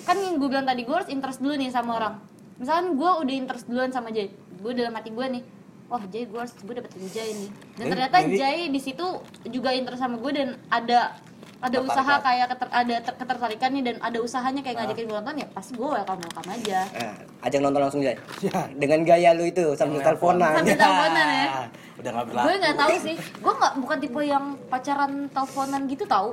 [0.03, 2.15] kan yang gue bilang tadi gue harus interest dulu nih sama orang.
[2.57, 5.43] Misalkan gue udah interest duluan sama Jay gue dalam hati gue nih
[5.87, 7.49] wah Jay gue harus gue dapetin Jay nih.
[7.75, 9.05] Dan Jadi- ternyata Jay di situ
[9.47, 11.19] juga interest sama gue dan ada
[11.59, 15.35] ada usaha kayak keter- ada ter- ketertarikan nih dan ada usahanya kayak ngajakin gue nonton
[15.35, 18.15] ya pasti gue welcome welcome aja Nah, ajak nonton langsung Jay.
[18.39, 18.63] Ya.
[18.71, 20.55] Dengan gaya lu itu sambil teleponan.
[20.55, 21.47] Sambil teleponan ya.
[21.99, 26.03] udah nggak berlaku gue nggak tahu sih gue nggak bukan tipe yang pacaran teleponan gitu
[26.05, 26.29] tahu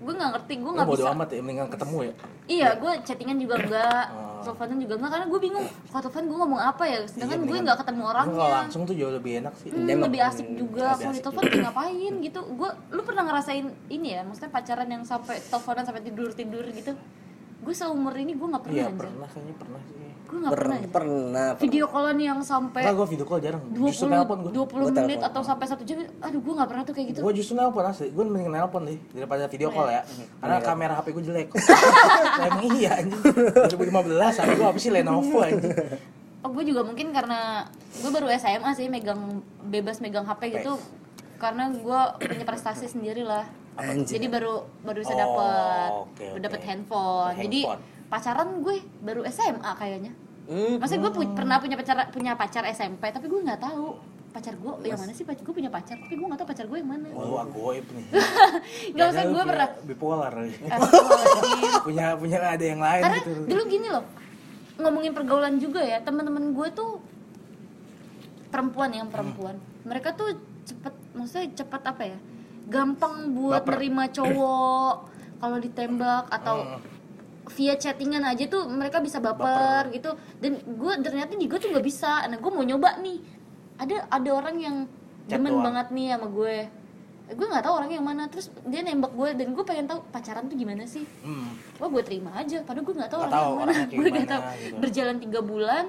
[0.00, 3.38] gue nggak ngerti gue nggak bodo bisa amat ya mendingan ketemu ya Iya, gue chattingan
[3.38, 4.31] juga enggak, Oh.
[4.42, 7.64] Teleponan juga enggak karena gue bingung kalau telepon gue ngomong apa ya, sedangkan gue mendingan-
[7.64, 8.36] nggak ketemu orangnya.
[8.36, 9.68] kalau langsung tuh jauh lebih enak sih.
[9.72, 10.86] Hmm, lebih asik juga.
[10.94, 12.40] kalau di telepon ngapain gitu.
[12.54, 16.92] Gue, lu pernah ngerasain ini ya, maksudnya pacaran yang sampai teleponan sampai tidur tidur gitu?
[17.62, 20.64] Gue seumur ini gue nggak pernah iya pernah kayaknya pernah sih Gue nggak pernah.
[20.64, 20.90] Pernah, anjir.
[20.90, 21.48] pernah.
[21.60, 23.62] Video callan yang sampai Enggak, gue video call jarang.
[23.68, 24.52] Justru 20 nelpon gue.
[24.54, 25.28] 20 Gua menit telepon.
[25.28, 25.96] atau sampai satu jam.
[26.18, 27.18] Aduh, gue nggak pernah tuh kayak gitu.
[27.20, 28.08] Gue justru nelpon asli.
[28.08, 30.02] Gue mending nelpon deh daripada video call ya.
[30.40, 31.48] Karena kamera HP gue jelek.
[32.42, 33.20] Emang iya anjing.
[33.68, 33.76] 2015
[34.34, 35.72] HP gue apa sih Lenovo anjing.
[36.40, 39.20] Oh, gue juga mungkin karena gue baru SMA sih megang
[39.62, 40.74] bebas megang HP gitu
[41.36, 43.44] karena gue punya prestasi sendiri lah.
[43.72, 44.16] Anjir.
[44.16, 46.66] Jadi baru baru bisa Oh, dapet oke, baru dapet oke.
[46.66, 47.34] handphone.
[47.36, 47.82] Jadi Handphone.
[48.12, 50.12] Pacaran gue baru SMA kayaknya.
[50.44, 50.76] Hmm.
[50.76, 53.96] Maksudnya gue pu- pernah punya pacar punya pacar SMP tapi gue nggak tahu
[54.32, 56.76] pacar gue yang mana sih pacar gue punya pacar tapi gue nggak tahu pacar gue
[56.76, 57.08] yang mana.
[57.12, 58.04] Oh, agoib nih.
[58.92, 59.68] Nggak usah gue pernah.
[59.82, 60.32] bipolar.
[60.72, 61.72] Astagfirullahaladzim.
[61.84, 63.32] punya punya ada yang lain Karena gitu.
[63.48, 64.04] dulu gini loh
[64.72, 67.00] ngomongin pergaulan juga ya teman-teman gue tuh
[68.48, 70.32] perempuan yang perempuan mereka tuh
[70.64, 72.18] cepet maksudnya cepat apa ya
[72.68, 73.72] gampang buat Baper.
[73.76, 74.94] nerima cowok
[75.38, 76.80] kalau ditembak atau
[77.48, 81.82] via chattingan aja tuh mereka bisa baper, gitu dan gue ternyata di gue tuh nggak
[81.82, 83.18] bisa nah gue mau nyoba nih
[83.76, 84.76] ada ada orang yang
[85.22, 85.64] Chat demen doang.
[85.64, 86.56] banget nih sama gue
[87.24, 90.44] gue nggak tahu orangnya yang mana terus dia nembak gue dan gue pengen tahu pacaran
[90.44, 91.54] tuh gimana sih Hmm.
[91.76, 93.64] Wah gue terima aja, padahal gue nggak tahu orangnya tahu yang mana.
[93.64, 94.42] orangnya kayak Gue nggak gimana, tahu.
[94.60, 94.76] gitu.
[94.78, 95.84] Berjalan tiga bulan,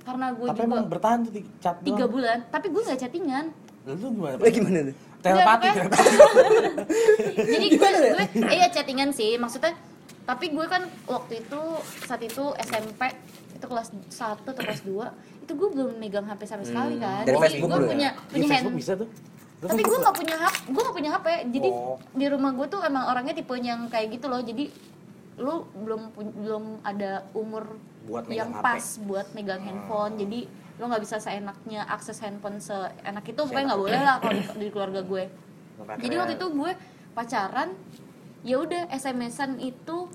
[0.00, 2.12] karena gue Tapi juga emang bertahan tuh chat tiga doang.
[2.12, 3.44] bulan, tapi gue nggak chattingan.
[3.84, 4.34] Lu gimana?
[4.38, 4.96] Eh gimana tuh?
[5.20, 6.08] Telepati, telepati.
[7.48, 9.72] Jadi gue, gue, eh ya chattingan sih, maksudnya.
[10.24, 11.60] Tapi gue kan waktu itu
[12.02, 13.12] saat itu SMP
[13.54, 17.22] itu kelas 1 atau kelas 2 itu gue belum megang HP sama sekali kan.
[17.22, 17.88] Dari Jadi Facebook gue ya?
[17.92, 18.80] punya Di punya Facebook hand.
[18.80, 19.08] bisa tuh.
[19.64, 21.26] Tapi gue nggak punya HP, gue nggak punya HP.
[21.52, 21.96] Jadi Oh.
[22.10, 24.40] di rumah gue tuh emang orangnya tipe yang kayak gitu loh.
[24.40, 24.64] Jadi
[25.34, 28.60] lu belum belum ada umur Buat yang HP.
[28.60, 30.16] pas buat megang handphone.
[30.16, 30.40] Jadi
[30.74, 34.68] lu nggak bisa seenaknya akses handphone seenak itu pokoknya nggak boleh lah kalau di, di
[34.68, 35.24] keluarga gue.
[36.00, 36.70] Jadi waktu itu gue
[37.12, 37.68] pacaran
[38.44, 40.06] ya udah SMS-an itu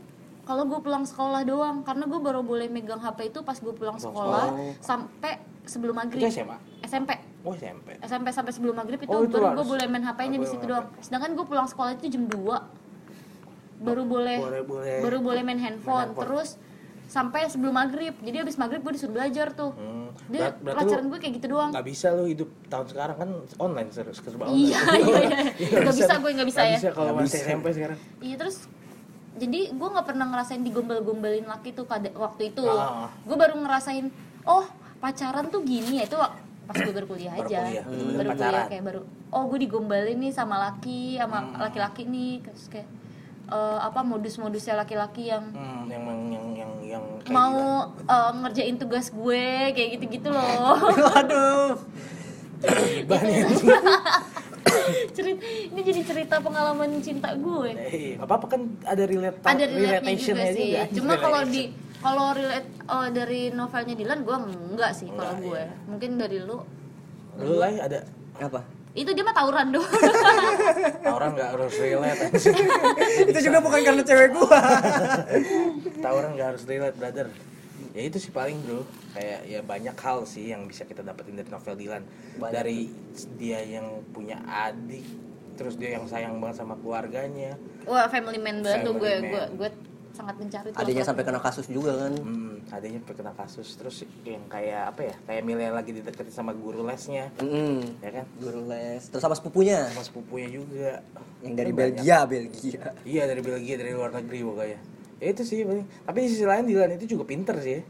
[0.49, 3.95] kalau gue pulang sekolah doang karena gue baru boleh megang HP itu pas gue pulang
[3.95, 6.57] sekolah sampai sebelum maghrib Itu SMA?
[6.81, 7.95] SMP Oh SMP.
[8.01, 10.71] SMP sampai sebelum maghrib itu, Oh, itu baru gue boleh main HP-nya di situ main
[10.75, 10.85] doang.
[10.99, 12.35] Sedangkan gue pulang sekolah itu jam 2
[13.79, 14.97] baru boleh, Boleh- boleh.
[14.99, 16.11] baru boleh main handphone.
[16.11, 16.19] handphone.
[16.19, 16.49] Terus
[17.07, 18.11] sampai sebelum maghrib.
[18.19, 19.71] Jadi abis maghrib gue disuruh belajar tuh.
[19.71, 20.11] Hmm.
[20.27, 21.71] Dia berarti pelajaran gue kayak gitu doang.
[21.71, 24.59] Gak bisa lu hidup tahun sekarang kan online terus serba online.
[24.67, 25.39] Iya iya iya.
[25.85, 26.69] Gak bisa gue gak bisa ya.
[26.69, 27.39] Gak bisa kalau Nggak masih.
[27.41, 27.97] SMP sekarang.
[28.19, 28.57] Iya terus
[29.39, 32.61] jadi gue nggak pernah ngerasain digombal-gombalin laki tuh pada waktu itu.
[32.61, 33.07] Ah.
[33.21, 34.11] Gue baru ngerasain
[34.43, 36.19] oh pacaran tuh gini ya itu
[36.65, 37.59] pas gue baru kuliah Baru aja.
[37.63, 38.45] kuliah, bener-bener baru pacaran.
[38.45, 41.57] kuliah kayak baru oh gue digombalin nih sama laki sama Hmm.
[41.57, 42.85] laki-laki nih terus kayak
[43.47, 47.57] eh, apa modus-modusnya laki-laki yang Hmm, yang yang yang yang, yang kayak mau
[47.97, 50.77] eh, ngerjain tugas gue kayak gitu-gitu loh.
[51.09, 51.73] Waduh.
[53.09, 53.79] gila.
[55.15, 57.69] Cerita ini jadi cerita pengalaman cinta gue.
[57.75, 60.83] Eh, apa apa kan ada relate ada relate-nya juga sih juga.
[60.95, 61.63] cuma kalau di
[61.99, 64.37] kalau relate oh, dari novelnya Dilan gue
[64.75, 65.75] enggak sih kalau gue iya.
[65.87, 66.63] mungkin dari lu
[67.39, 67.99] lu lah ada
[68.39, 68.63] Apa?
[68.95, 69.85] itu dia mah tawuran doang
[71.17, 72.19] orang nggak harus relate.
[73.31, 74.59] Itu juga bukan karena cewek gua.
[76.01, 77.29] Tawuran nggak harus relate brother
[77.91, 78.85] ya itu sih paling bro.
[79.13, 82.03] Kayak ya banyak hal sih yang bisa kita dapetin dari novel Dilan
[82.37, 82.53] Banyak.
[82.53, 82.79] dari
[83.35, 85.03] dia yang punya adik
[85.55, 87.57] terus dia yang sayang banget sama keluarganya.
[87.83, 89.13] Wah family man banget tuh gue.
[89.19, 89.69] gue gue
[90.09, 92.11] sangat mencari tuh Adanya sampai kena kasus juga kan.
[92.15, 93.67] hmm, adanya sampai kena kasus.
[93.75, 95.15] Terus yang kayak apa ya?
[95.27, 97.27] Kayak Milea lagi dideketin sama guru lesnya.
[97.39, 98.25] Mm ya kan?
[98.39, 99.03] Guru les.
[99.07, 99.87] Terus sama sepupunya?
[99.91, 101.03] Sama sepupunya juga.
[101.43, 101.95] Yang dari Kan banyak.
[102.03, 102.83] Belgia, Belgia.
[103.03, 104.79] iya dari Belgia dari luar negeri pokoknya
[105.19, 107.83] ya itu sih paling tapi di sisi lain Dilan itu juga pinter sih.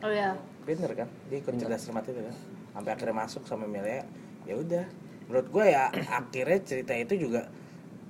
[0.00, 1.08] Oh ya pinter kan?
[1.28, 2.34] Dia ikut cerdas cermat itu kan?
[2.74, 4.06] Sampai akhirnya masuk sama Melia
[4.46, 4.86] ya udah.
[5.26, 5.90] Menurut gue ya
[6.22, 7.50] akhirnya cerita itu juga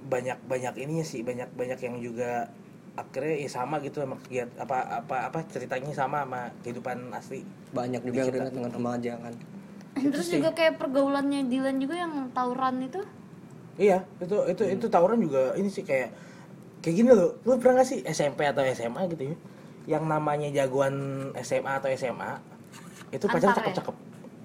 [0.00, 2.48] banyak banyak ininya sih banyak banyak yang juga
[2.96, 7.44] akhirnya ya sama gitu sama kegiatan apa apa apa ceritanya sama sama kehidupan asli.
[7.72, 9.34] Banyak juga yang relate dengan remaja kan.
[10.14, 13.00] terus juga kayak pergaulannya Dilan juga yang tawuran itu?
[13.80, 16.12] Iya itu itu itu tawuran juga ini sih kayak
[16.80, 19.36] kayak gini loh lu pernah gak sih SMP atau SMA gitu ya?
[19.96, 20.94] Yang namanya jagoan
[21.40, 22.30] SMA atau SMA
[23.10, 23.56] itu pacar ya?
[23.58, 23.96] cakep cakep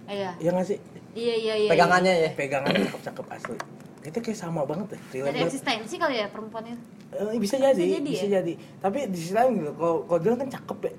[0.06, 0.80] iya ya nggak sih?
[1.16, 2.30] Iya iya iya Pegangannya ya.
[2.36, 3.58] pegangannya cakep cakep asli.
[4.06, 5.22] Itu kayak sama banget deh iya.
[5.26, 6.84] relate ada eksistensi kali ya perempuan itu?
[7.16, 8.78] Eh, bisa jadi Bisa bisa jadi jadi, ya?
[8.84, 10.94] tapi di sisi lain gitu kalau kalau dia kan cakep ya.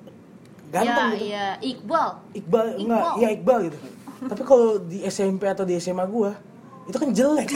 [0.66, 1.26] Ganteng iya gitu.
[1.26, 1.46] iya.
[1.62, 2.08] Iqbal.
[2.34, 3.78] Iqbal, enggak iya Iqbal gitu.
[4.32, 6.34] Tapi kalau di SMP atau di SMA gua
[6.86, 7.48] itu kan jelek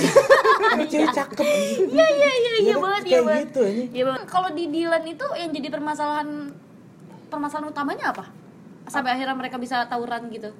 [0.71, 1.45] Ini cewek cakep.
[1.88, 3.45] Iya iya iya iya banget iya Kayak banget.
[3.47, 3.85] gitu, ini.
[3.90, 4.23] iya banget.
[4.27, 6.29] Kalau di Dilan itu yang jadi permasalahan
[7.27, 8.25] permasalahan utamanya apa?
[8.87, 10.51] Sampai akhirnya mereka bisa tawuran gitu.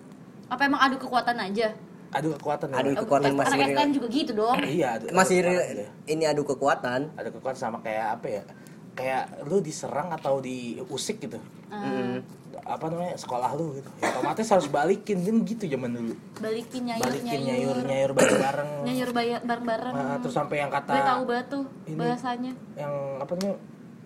[0.46, 1.74] Apa emang adu kekuatan aja?
[2.11, 2.76] Adu kekuatan ya.
[2.80, 3.76] Adu kekuatan masih anak real.
[3.76, 4.56] STM juga gitu dong.
[4.78, 7.00] Iya adu, Masih adu kekuatan ini adu kekuatan.
[7.14, 8.42] adu kekuatan sama kayak apa ya?
[8.90, 11.38] Kayak lu diserang atau diusik gitu?
[11.70, 12.18] Ah,
[12.60, 17.02] apa namanya sekolah lu gitu ya, otomatis harus balikin kan gitu zaman dulu balikin nyayur
[17.02, 20.90] balikin nyayur nyayur nyayur bareng bareng nyayur bayar bareng bareng Nah, terus sampai yang kata
[20.90, 21.96] gue tahu banget tuh ini.
[21.96, 23.54] bahasanya yang apa namanya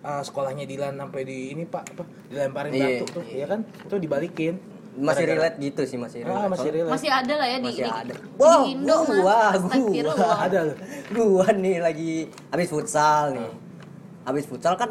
[0.01, 3.95] uh, sekolahnya Dilan sampai di ini pak apa dilemparin Iya, batu tuh ya kan itu
[3.97, 4.55] dibalikin
[4.95, 6.49] Masih relate gitu sih masih ah relate.
[6.49, 8.13] masih relate masih ada lah ya di, Masih di, ada.
[8.13, 9.15] di Wow, Indo mah.
[9.17, 10.15] gua, Astagfirullah.
[10.15, 10.35] gua.
[10.39, 10.77] ada loh
[11.11, 12.11] gua nih lagi
[12.47, 13.49] habis futsal nih
[14.23, 14.89] habis futsal kan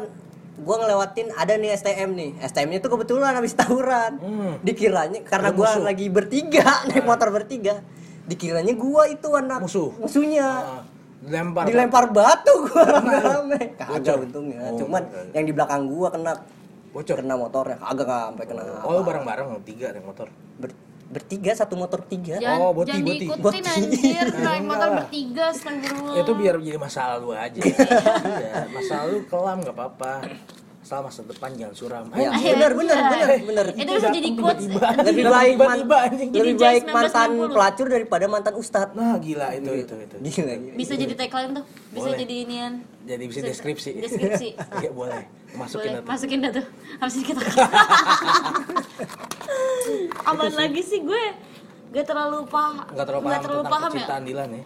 [0.55, 2.31] gua ngelewatin ada nih STM nih.
[2.39, 4.15] STM-nya tuh kebetulan habis tawuran.
[4.19, 4.53] Hmm.
[4.61, 5.83] dikiranya karena musuh.
[5.83, 7.83] lagi bertiga naik motor bertiga.
[8.25, 9.91] Dikiranya gua itu anak Musuh.
[9.97, 10.47] musuhnya.
[10.47, 10.81] Ah,
[11.21, 11.63] dilempar.
[11.67, 12.83] Dilempar batu gua.
[13.01, 14.59] Rame-rame kagak untungnya.
[14.71, 16.33] Oh, cuman yang di belakang gua kena.
[16.95, 17.19] Bocor.
[17.19, 17.75] Kena motornya.
[17.75, 19.07] Kagak sampai kena oh lu apa.
[19.11, 20.31] bareng bareng tiga naik motor.
[20.55, 20.84] Ber-
[21.15, 23.17] bertiga satu motor tiga Jangan, Oh, boti, jangan boti.
[23.17, 23.71] diikutin Boti.
[23.71, 26.15] anjir, naik motor bertiga, astagfirullah.
[26.17, 30.13] itu biar jadi masa lalu aja iya masa lalu kelam nggak apa-apa
[30.77, 32.45] asal masa depan jangan suram Ya, Anjing.
[32.53, 34.65] bener bener bener bener Itu bisa jadi quotes.
[34.69, 35.55] lebih baik.
[35.57, 37.55] Jadi lebih baik mantan 1960.
[37.57, 41.65] pelacur daripada mantan ustad nah gila itu itu itu gila gila Bisa jadi tagline tuh,
[41.89, 42.19] bisa Boleh.
[42.19, 42.73] jadi inian.
[43.01, 44.49] jadi bisa deskripsi Deskripsi.
[44.83, 45.23] Iya boleh
[45.57, 46.65] masukin Boleh, itu masukin dah tuh.
[46.97, 47.41] Habis ini kita.
[50.25, 51.23] Aman lagi sih gue.
[51.91, 52.83] Gak terlalu paham.
[52.85, 53.87] nggak terlalu paham nggak terlalu paham ya.
[53.89, 54.63] percintaan Dilan ya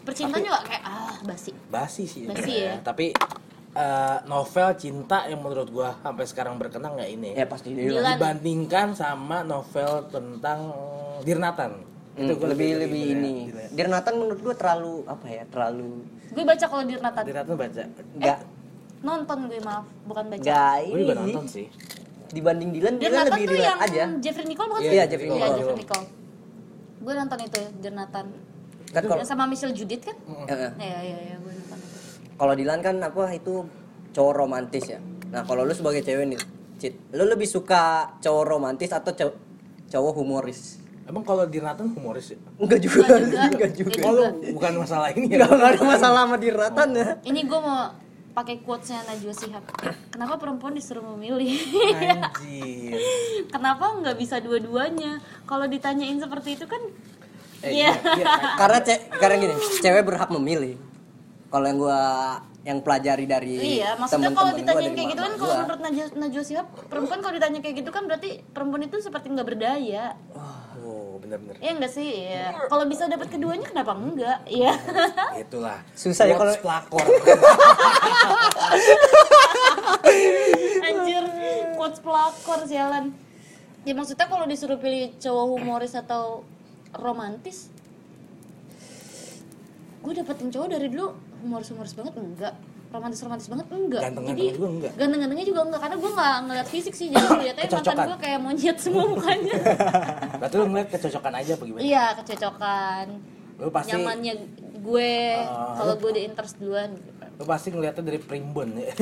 [0.00, 1.50] Percintaan juga kayak ah basi.
[1.66, 2.62] basi sih Basi sebenarnya.
[2.62, 2.74] ya.
[2.80, 3.06] tapi
[3.72, 8.14] eh, novel cinta yang menurut gua sampai sekarang berkenang ya ini ya pasti Dilan.
[8.14, 10.60] dibandingkan sama novel tentang
[11.20, 13.72] Dirnatan Hmm, gua lebih lebih lebih gitu ya, ini.
[13.72, 15.90] Dirnatan menurut gua terlalu apa ya terlalu
[16.28, 17.22] Gue baca kalau di Natan.
[17.24, 18.38] Dirnatan baca nggak
[19.00, 20.38] Nonton gue maaf, bukan baca.
[20.38, 21.66] nggak gue juga ini nonton sih
[22.30, 25.10] dibanding Dilan Dir Dilan Nathan lebih tuh yang aja Jeffrey Nicole bukan Iya, sih?
[25.10, 25.56] Jeffrey Iya, Nicole.
[25.56, 26.06] Jeffrey Nicole.
[27.00, 28.26] Gue nonton itu Dir Nathan.
[28.88, 30.16] kan kalau sama Michelle Judith kan?
[30.46, 31.78] eh, Iya, iya, iya, gue nonton.
[32.36, 33.66] kalau Dilan kan apa itu
[34.10, 36.40] cowok romantis ya nah kalau lu sebagai cewek nih
[36.76, 37.82] Cit, lu lebih suka
[38.18, 39.38] cowok romantis atau cow-
[39.86, 43.42] cowok humoris emang kalau Dirnatan humoris ya enggak juga Enggak juga.
[43.48, 47.40] enggak juga oh bukan masalah ini ya enggak enggak ada masalah sama Dirnatan ya Ini
[47.44, 47.80] gue mau
[48.30, 49.64] pakai quotesnya Najwa Shihab.
[50.08, 51.58] Kenapa perempuan disuruh memilih?
[51.92, 52.98] anjir
[53.48, 55.18] Kenapa nggak bisa dua-duanya?
[55.44, 56.78] Kalau ditanyain seperti itu kan,
[57.60, 57.92] Eh, iya.
[57.92, 60.80] iya, karena ce- karena gini cewek berhak memilih
[61.46, 62.00] kalau yang gua
[62.60, 66.66] yang pelajari dari Iya, maksudnya kalau ditanyain kayak gitu kan kalau menurut Najwa, Najwa Shihab,
[66.88, 70.16] perempuan kalau ditanya kayak gitu kan berarti perempuan itu seperti nggak berdaya.
[70.32, 70.59] oh
[71.20, 72.08] bener-bener Iya enggak sih?
[72.26, 72.54] Iya.
[72.66, 74.38] Kalau bisa dapat keduanya kenapa enggak?
[74.60, 74.72] Iya.
[75.36, 77.04] itulah Susah ya Quotes kalau- pelakor
[80.80, 81.24] Anjir,
[81.76, 83.12] quotes pelakor sialan.
[83.82, 86.44] Ya maksudnya kalau disuruh pilih cowok humoris atau
[86.92, 87.72] romantis,
[90.00, 92.54] gue dapetin cowok dari dulu humoris humoris banget enggak,
[92.90, 94.02] romantis romantis banget enggak.
[94.02, 94.92] Ganteng-ganteng juga enggak?
[94.94, 98.76] Ganteng-gantengnya juga enggak karena gue nggak ngeliat fisik sih, jadi lihatnya mantan gue kayak monyet
[98.76, 99.54] semua mukanya.
[100.40, 103.06] berarti lu ngeliat kecocokan aja apa gimana iya, kecocokan.
[103.56, 104.34] lu pasti Nyamannya
[104.80, 105.12] gue
[105.44, 105.74] Oh.
[105.76, 106.96] kalau gue di interest duluan.
[107.36, 108.92] lu pasti ngeliatnya dari primbon ya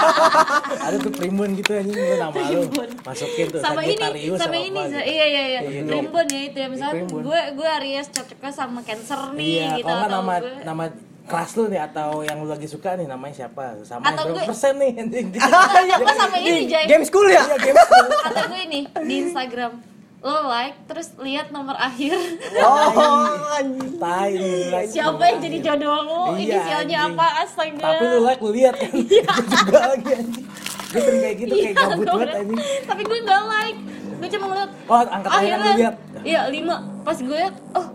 [0.84, 2.60] ada tuh primbon gitu anjing lu nama lu
[3.02, 4.98] masukin tuh sama ini sama ini gitu.
[4.98, 5.88] iya iya iya Iya, gitu.
[5.88, 7.20] primbon ya itu ya misalnya Primbon.
[7.24, 10.84] gue gue Aries cocoknya sama Cancer nih iya gitu kalau nama gue nama
[11.28, 13.78] kelas lu nih atau yang lu lagi suka nih namanya siapa?
[13.82, 14.90] Sama Atau berapa gue- persen nih?
[16.00, 17.44] Gue sama ini Jay game school ya?
[17.44, 18.06] Iya, game school.
[18.24, 19.72] atau gue ini di Instagram.
[20.18, 22.10] Lo like terus lihat nomor akhir.
[22.58, 23.94] Oh anjing.
[23.96, 24.34] tai
[24.66, 25.66] like siapa yang jadi akhir.
[25.78, 27.26] jodoh lo Iya, inisialnya apa?
[27.38, 27.86] Astaga.
[27.86, 28.90] Tapi lu like lu lihat kan?
[28.90, 29.30] Iya.
[29.30, 30.46] Juga lagi anjing.
[30.88, 32.60] Gue sering kayak gitu kayak Iya, gabut banget anjing.
[32.82, 33.78] Tapi gue nggak like.
[34.18, 35.94] Gue cuma ngeliat oh angkat lu lihat.
[36.24, 36.76] Iya lima.
[37.06, 37.86] Pas gue liat oh,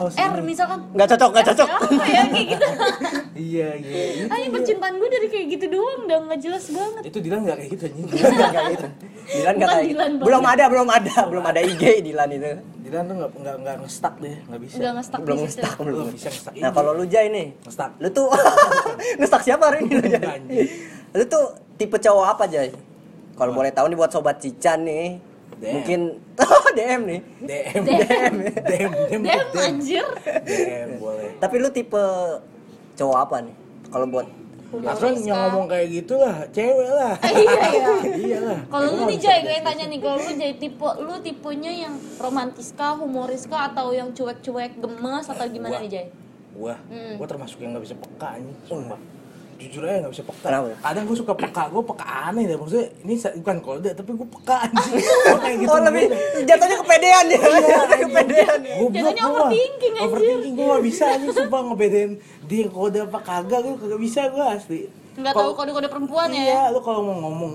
[0.00, 0.80] Oh, R misalkan.
[0.96, 1.68] Nggak cocok nggak cocok.
[2.08, 2.66] ya kayak gitu.
[3.40, 4.02] Iya iya.
[4.20, 7.02] Itu, Ayo percintaan gue dari kayak gitu doang udah nggak jelas banget.
[7.08, 8.06] Itu Dilan nggak kayak gitu anjing.
[8.12, 8.86] Dilan nggak kayak gitu.
[9.30, 9.96] Dilan nggak Bukan kayak gitu.
[9.96, 12.50] Dilan belum ada belum ada belum ada IG Dilan itu.
[12.84, 14.74] Dilan tuh nggak nggak nggak ngestak deh nggak bisa.
[14.76, 15.60] Udah nge-stuck belum di situ.
[15.60, 15.96] ngestak belum.
[15.96, 17.46] Belum bisa ngestak nah kalau lu Jai nih.
[17.64, 18.26] Ngestak lu tuh
[19.20, 20.40] ngestak siapa hari ini lu Jai?
[21.16, 21.44] Lu tuh
[21.80, 22.72] tipe cowok apa Jai?
[23.36, 25.29] Kalau boleh tahu nih buat sobat Cican nih
[25.60, 25.72] DM.
[25.76, 26.00] mungkin
[26.78, 27.20] DM nih.
[27.40, 30.06] DM DM DM DM Dem anjir.
[30.42, 31.36] DM boleh.
[31.36, 32.04] Tapi lu tipe
[32.96, 33.54] cowok apa nih?
[33.88, 34.26] Kalau buat
[34.70, 37.18] Asal yang ngomong kayak gitu lah, cewek lah.
[37.26, 38.38] iya ya iya.
[38.38, 38.60] Lah.
[38.70, 41.94] kalau lu nih Jay gue yang tanya nih kalau lu Jay tipe lu tipenya yang
[42.22, 46.06] romantis kah humoris kah atau yang cuek-cuek gemes atau gimana nih Jay?
[46.54, 47.18] Gua, Hmm.
[47.18, 49.00] gua termasuk yang nggak bisa peka nih, sumpah.
[49.60, 50.46] Jujur aja nggak bisa peka.
[50.46, 50.66] Kenapa?
[50.80, 52.56] Kadang gua suka peka, gua peka aneh deh.
[52.56, 54.94] Maksudnya ini bukan kode, tapi gua peka anjing.
[54.96, 55.70] Gua kayak gitu.
[55.70, 56.04] oh lebih
[56.42, 60.08] jatuhnya kepedean ya jatuhnya kepedean ya Jatuhnya overthinking, anjir.
[60.08, 62.10] Overthinking gua gak bisa anjing sumpah ngebedain
[62.42, 64.80] dia kode apa kagak gua kagak bisa gua asli.
[65.12, 67.52] nggak tahu kode-kode perempuan Iya, ya lu kalau mau ngomong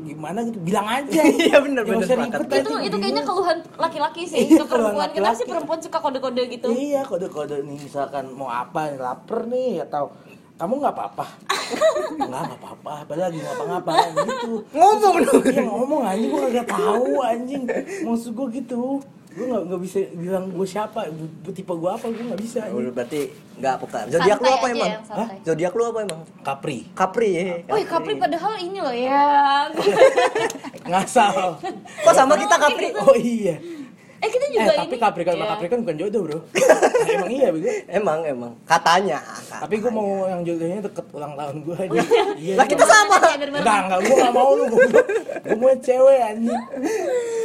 [0.00, 1.20] gimana gitu bilang aja.
[1.36, 2.38] Iya, usah sepakat.
[2.40, 5.50] ribet itu aja, itu kayaknya keluhan laki-laki sih Iya, ke perempuan keluhan kenapa sih laki-laki.
[5.50, 10.14] perempuan suka kode-kode gitu Iya kode-kode nih misalkan mau apa nih lapar nih atau
[10.64, 11.26] kamu nggak apa-apa?
[12.16, 12.92] Nggak nggak apa-apa.
[13.04, 14.52] Padahal lagi ngapa-ngapa gitu.
[14.72, 15.42] Ngomong dong.
[15.44, 17.62] iya ngomong anjing gua kagak tahu anjing.
[18.00, 18.82] Maksud gua gitu.
[19.34, 21.00] Gua nggak nggak bisa bilang gua siapa
[21.52, 23.20] tipe gua apa gua nggak bisa Oh, anjing berarti
[23.60, 24.90] nggak peka zodiak lu apa emang?
[25.04, 25.36] santai.
[25.44, 26.20] zodiak lu apa emang?
[26.40, 26.78] Capri.
[26.96, 27.44] Capri ya.
[27.68, 29.24] Wih, Capri padahal ini loh ya.
[30.90, 31.60] ngasal.
[32.00, 32.88] Kok sama kita Capri?
[32.96, 33.60] Oh iya
[34.24, 35.02] eh kita eh juga tapi ini.
[35.02, 35.52] Capricorn sama Iya.
[35.52, 36.38] Capricorn bukan jodoh bro.
[37.14, 38.52] Emang iya bego emang emang.
[38.64, 42.00] Katanya tapi gua mau yang jodohnya deket ulang tahun gua aja.
[42.44, 43.16] Iya lah kita sama.
[43.36, 44.80] Enggak, enggak, gua gak mau lu Gua,
[45.44, 46.62] gua mau cewek anjing.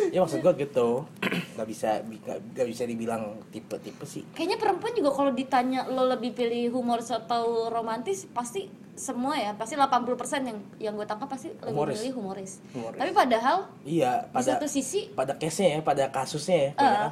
[0.10, 1.06] Ya maksud gue gitu.
[1.54, 4.26] Nggak bisa nggak bisa dibilang tipe-tipe sih.
[4.34, 8.66] Kayaknya perempuan juga kalau ditanya lo lebih pilih humoris atau romantis pasti
[9.00, 10.12] semua ya pasti 80%
[10.44, 11.96] yang yang gue tangkap pasti lebih Humoris.
[12.04, 12.52] milih humoris.
[12.76, 13.00] Humoris.
[13.00, 13.58] Tapi padahal
[13.88, 17.10] iya di pada satu sisi pada case-nya ya pada kasusnya ya ya.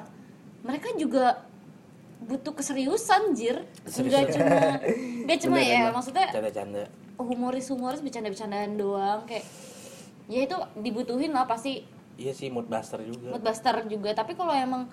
[0.67, 1.47] mereka juga
[2.17, 4.27] butuh keseriusan jir Seriusan.
[4.27, 4.57] nggak cuma
[5.31, 5.93] nggak cuma Bener, ya bener.
[5.95, 6.83] maksudnya canda-canda
[7.15, 9.45] humoris humoris bercanda bercandaan doang kayak
[10.27, 11.87] ya itu dibutuhin lah pasti
[12.19, 14.91] iya sih mood buster juga moodbuster juga tapi kalau emang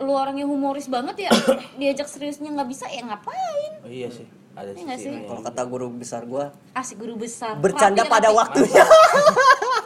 [0.00, 1.30] lu orangnya humoris banget ya
[1.80, 5.12] diajak seriusnya nggak bisa ya ngapain oh, iya sih ada nggak sih?
[5.24, 8.38] Kalau kata guru besar gua, asik guru besar bercanda Rapi, pada rapi.
[8.38, 8.84] waktunya.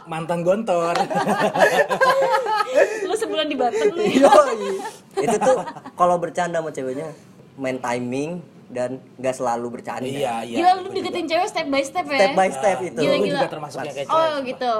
[0.04, 0.92] mantan gontor
[3.04, 4.28] lu sebulan di Batam lu ya.
[5.16, 5.56] Itu tuh
[5.94, 7.08] kalau bercanda sama ceweknya
[7.56, 10.04] main timing dan nggak selalu bercanda.
[10.04, 12.88] iya iya gila lu deketin cewek step by step ya Step by step juga.
[12.90, 13.00] itu.
[13.00, 13.32] Gila, gila.
[13.38, 14.42] juga termasuk yang kayak oh cewek.
[14.50, 14.74] gitu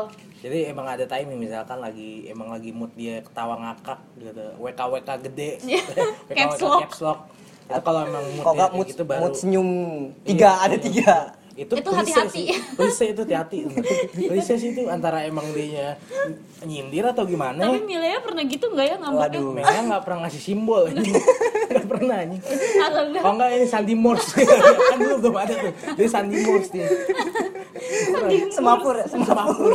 [0.44, 4.44] Jadi emang ada timing misalkan lagi emang lagi mood dia ketawa ngakak gitu.
[4.60, 5.50] WK WK gede.
[5.64, 5.80] Iya.
[6.28, 6.80] WK Caps lock.
[6.84, 7.18] caps lock.
[7.64, 9.68] Itu kalau emang mood kayak mood, gitu baru mood senyum
[10.22, 11.14] tiga ada tiga.
[11.54, 12.34] itu, Itu hati-hati.
[12.34, 12.46] sih.
[12.74, 13.58] Klise itu hati-hati.
[14.10, 15.94] klise sih itu antara emang dia
[16.66, 17.86] nyindir atau gimana tapi ya.
[17.86, 19.52] Milea pernah gitu nggak ya ngambeknya Waduh.
[19.54, 20.82] Mereka nggak pernah ngasih simbol
[21.94, 22.40] pernah nih
[22.76, 23.22] Alhamdulillah.
[23.22, 24.34] Kalau nggak ini Sandy Morse.
[24.90, 25.72] Kan dulu belum ada tuh.
[25.94, 26.88] Dia Sandy Morse dia.
[28.50, 29.72] Semapur ya, semapur.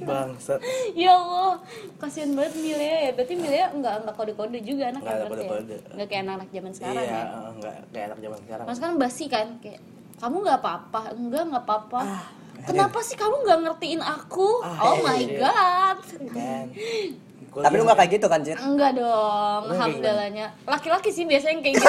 [0.00, 0.60] Bangsat.
[0.94, 1.60] Ya Allah.
[1.98, 3.10] Kasihan banget Milea ya.
[3.12, 5.50] Berarti Milea nggak nggak kode-kode juga anak Nggak ada berarti ya?
[5.50, 5.76] kode-kode.
[5.94, 7.22] nggak kayak anak-anak zaman sekarang Iya ya?
[7.22, 8.64] eh, nggak kayak anak zaman sekarang.
[8.66, 9.46] Mas kan basi kan?
[9.60, 9.80] Kayak
[10.16, 11.00] kamu nggak apa-apa.
[11.12, 12.00] Enggak nggak apa-apa.
[12.00, 12.24] Ah,
[12.64, 14.48] kenapa sih kamu nggak ngertiin aku?
[14.62, 15.38] Ah, oh my iya.
[15.40, 15.98] god.
[16.30, 16.66] Kan
[17.54, 18.58] Gua Tapi lu nggak kayak gitu kan, Cir?
[18.58, 20.46] enggak dong Lu kayak alhamdulillahnya.
[20.66, 21.88] Laki-laki sih biasanya yang kayak gitu.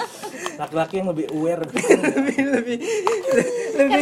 [0.64, 1.60] Laki-laki yang lebih aware.
[2.56, 2.76] Lebih
[3.76, 3.98] karena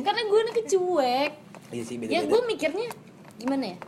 [0.00, 1.32] karena gue anaknya cuek.
[1.70, 2.88] Iya sih ya beda-beda gue mikirnya
[3.36, 3.78] gimana ya?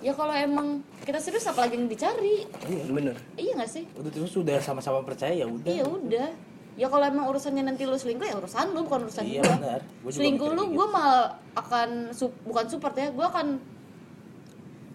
[0.00, 0.68] Ya kalau emang
[1.04, 2.48] kita serius apalagi yang dicari?
[2.64, 3.16] Iya bener.
[3.36, 3.84] iya gak sih?
[3.94, 5.68] Udah terus sudah sama-sama percaya ya udah.
[5.68, 6.28] Iya udah.
[6.74, 9.52] Ya kalau emang urusannya nanti lu selingkuh ya urusan lu bukan urusan Iya, gua.
[9.60, 9.80] benar.
[10.00, 10.86] Gua juga selingkuh lu gue gitu.
[10.88, 13.60] malah akan sup- bukan support ya gue akan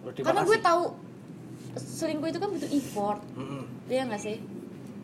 [0.06, 0.64] Berterima karena gue kasih.
[0.64, 0.84] tahu
[1.76, 3.64] selingkuh itu kan butuh effort Mm-mm.
[3.86, 4.38] iya gak sih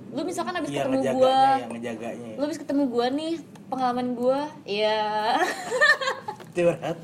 [0.09, 2.35] lu misalkan habis Iya ketemu ngejaganya gue ya ngejaganya ya.
[2.35, 3.33] lu habis ketemu gue nih
[3.67, 5.01] pengalaman gue ya
[6.51, 6.97] curhat.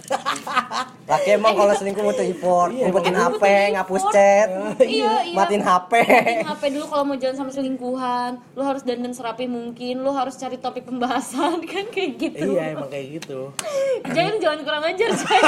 [1.12, 3.44] Laki emang kalau selingkuh butuh effort, Iya, ngumpetin emang HP,
[3.80, 4.50] ngapus chat,
[4.84, 5.92] iya iya matiin HP.
[6.04, 10.36] Matiin HP dulu kalau mau jalan sama selingkuhan lu harus dandan serapi mungkin lu harus
[10.36, 12.60] cari topik pembahasan kan kayak gitu.
[12.60, 13.56] Iya emang kayak gitu.
[14.04, 15.44] Jangan jangan kurang ajar coy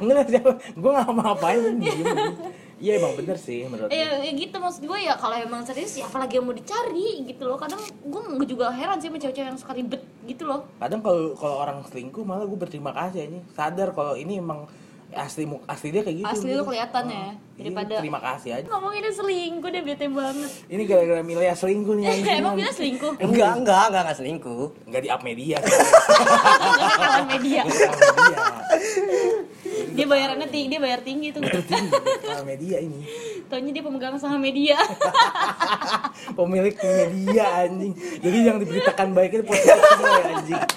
[0.00, 2.06] enggak siapa gue nggak mau ngapain diem
[2.80, 5.92] iya emang bener sih menurut ya, gue ya gitu maksud gue ya kalau emang serius
[6.00, 7.60] ya apalagi yang mau dicari gitu loh.
[7.60, 10.64] Kadang gue juga heran sih sama cewek-cewek yang suka ribet gitu loh.
[10.80, 14.64] Kadang kalau kalau orang selingkuh malah gue berterima kasih aja sadar kalau ini emang
[15.10, 16.30] asli asli dia kayak gitu.
[16.30, 17.26] Asli lu kelihatan ya
[17.60, 18.66] Iya, daripada terima kasih aja.
[18.72, 20.50] Ngomongin selingkuh deh bete banget.
[20.70, 22.06] Ini gara-gara Milea selingkuh nih
[22.40, 23.12] emang bila selingkuh?
[23.20, 24.64] Enggak, enggak, enggak, enggak selingkuh.
[24.88, 25.58] nggak di up media.
[27.30, 27.62] Media.
[27.68, 29.39] Di up media
[29.94, 31.42] dia bayarannya tinggi dia bayar tinggi tuh.
[31.42, 33.00] Up media ini.
[33.50, 34.78] Taunya dia pemegang saham media.
[36.38, 37.92] Pemilik media anjing.
[38.22, 40.62] Jadi yang diberitakan baik itu positif semua ya anjing.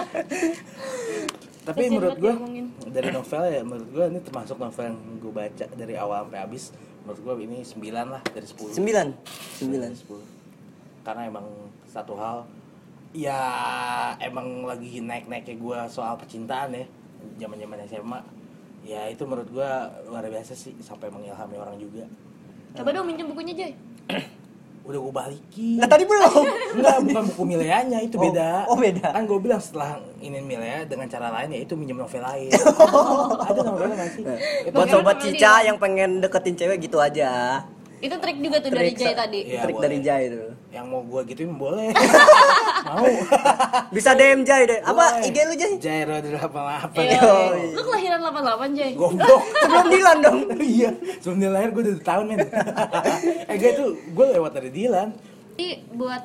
[1.64, 2.34] Tapi Kasian menurut gue
[2.92, 6.64] dari novel ya menurut gue ini termasuk novel yang gue baca dari awal sampai habis.
[7.04, 9.08] Menurut gue ini 9 lah dari 10 Sembilan,
[9.60, 9.90] sembilan.
[9.92, 10.44] dari 10
[11.04, 11.46] karena emang
[11.84, 12.48] satu hal
[13.12, 13.38] ya
[14.24, 16.86] emang lagi naik-naiknya gue soal percintaan ya
[17.44, 18.20] zaman zaman SMA
[18.84, 19.72] ya itu menurut gue
[20.06, 22.04] luar biasa sih sampai mengilhami orang juga
[22.74, 23.72] coba dong minjem bukunya Joy
[24.84, 26.44] udah gue balikin Nah tadi belum.
[26.76, 28.68] Enggak, bukan buku Mileanya, itu Oh, beda.
[28.68, 29.16] oh, beda.
[29.16, 32.52] Kan gue bilang setelah ini Milea dengan cara lain ya itu minjem novel lain.
[33.48, 34.24] Ada novelnya masih.
[34.68, 37.64] Itu Buat Bagaimana sobat kalau Cica yang pengen deketin cewek gitu aja.
[38.04, 39.84] Itu trik juga tuh dari Trik Jay sa- tadi Iya, Trik boleh.
[39.86, 40.42] dari Jai itu.
[40.70, 41.94] yang mau gue gituin boleh.
[42.90, 43.06] mau.
[43.90, 44.80] Bisa DM Jai deh.
[44.82, 45.28] Apa Boleh.
[45.30, 45.74] IG lu Jai?
[46.36, 46.98] Apa apa.
[46.98, 47.20] Iya.
[47.22, 47.64] Yoi.
[47.72, 49.42] lu kelahiran 88 Jay Goblok.
[49.64, 50.40] Sebelum Dilan dong.
[50.76, 52.40] iya, sebelum dia lahir gue udah tahun men.
[53.46, 55.10] eh gue tuh gue lewat dari Dilan.
[55.54, 56.24] Jadi buat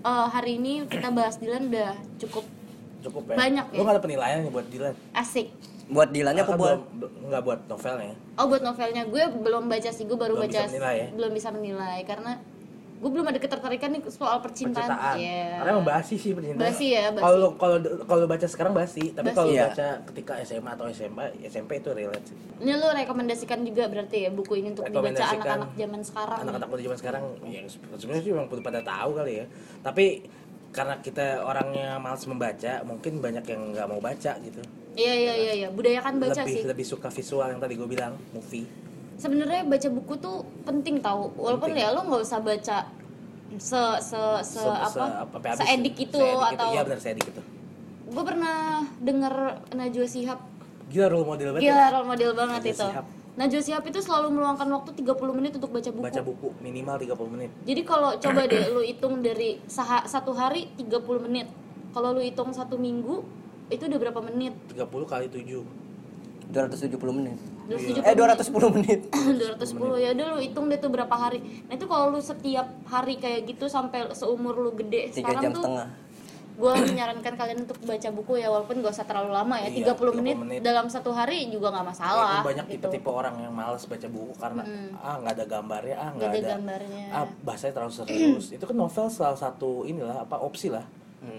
[0.00, 2.46] eh, hari ini kita bahas Dilan udah cukup
[3.06, 3.36] Cukup ya.
[3.38, 3.78] Banyak ya?
[3.78, 4.94] Lu gak ada penilaian nih buat Dilan.
[5.12, 5.46] asik.
[5.86, 6.78] Buat Dilannya apa Kan buat?
[6.92, 8.14] belum- Nggak buat novelnya.
[8.34, 11.06] Oh buat novelnya gue belum baca sih, gue baru Belum baca bisa menilai ya?
[11.12, 12.32] belum bisa menilai karena
[12.96, 14.88] gue belum ada ketertarikan nih soal percintaan.
[14.88, 15.16] Percintaan.
[15.16, 15.46] Iya.
[15.58, 16.64] Karena emang basi sih percintaan.
[16.64, 17.22] Basi ya, basi.
[17.22, 19.68] Kalau kalau kalau baca sekarang basi, tapi kalau Iya.
[19.68, 22.36] baca ketika SMA atau SMA, SMP itu relate sih.
[22.56, 26.38] Ini lo rekomendasikan juga berarti ya buku ini untuk dibaca anak-anak zaman sekarang.
[26.40, 27.60] Anak-anak muda zaman sekarang ya
[27.94, 29.46] sebenarnya sih memang pada tahu kali ya.
[29.82, 30.06] Tapi
[30.76, 34.60] karena kita orangnya malas membaca, mungkin banyak yang nggak mau baca gitu.
[34.92, 36.68] Iya iya iya iya, budayakan baca lebih sih.
[36.68, 38.68] lebih suka visual yang tadi gue bilang movie
[39.16, 41.32] Sebenarnya baca buku tuh penting tahu.
[41.40, 41.88] Walaupun Penting.
[41.88, 42.78] ya lo nggak usah baca
[43.56, 45.64] se se se, apa, sampai habis.
[45.64, 47.42] seedik itu Seedik atau iya benar seedik itu
[48.06, 49.34] gue pernah denger
[49.70, 50.38] Najwa Shihab
[50.90, 51.94] gila role model banget gila ya.
[51.94, 53.06] role model banget Najwa itu Shihab.
[53.36, 57.28] Najwa Shihab itu selalu meluangkan waktu 30 menit untuk baca buku, baca buku minimal 30
[57.28, 57.50] menit.
[57.62, 61.44] Jadi kalau coba deh lu hitung dari saha- satu hari 30 menit.
[61.92, 63.20] Kalau lu hitung satu minggu
[63.68, 64.56] itu udah berapa menit?
[64.72, 65.68] 30 kali 7
[66.48, 67.36] 270 menit.
[67.66, 69.00] 270 eh 210 menit.
[69.10, 71.44] 210 ya udah lu hitung deh tuh berapa hari.
[71.66, 75.52] Nah itu kalau lu setiap hari kayak gitu sampai seumur lu gede tiga sekarang jam
[75.52, 75.86] tuh setengah
[76.56, 80.16] gue menyarankan kalian untuk baca buku ya walaupun gak usah terlalu lama ya Iya, 30
[80.16, 80.60] menit, 30 menit.
[80.60, 82.74] dalam satu hari juga nggak Ya, masalah kan banyak gitu.
[82.82, 84.62] tipe-tipe orang yang males baca buku karena
[84.96, 87.04] ah nggak ada gambarnya ah nggak ada ada, gambarnya.
[87.10, 90.84] ah bahasanya terlalu serius itu kan novel salah satu inilah apa opsi lah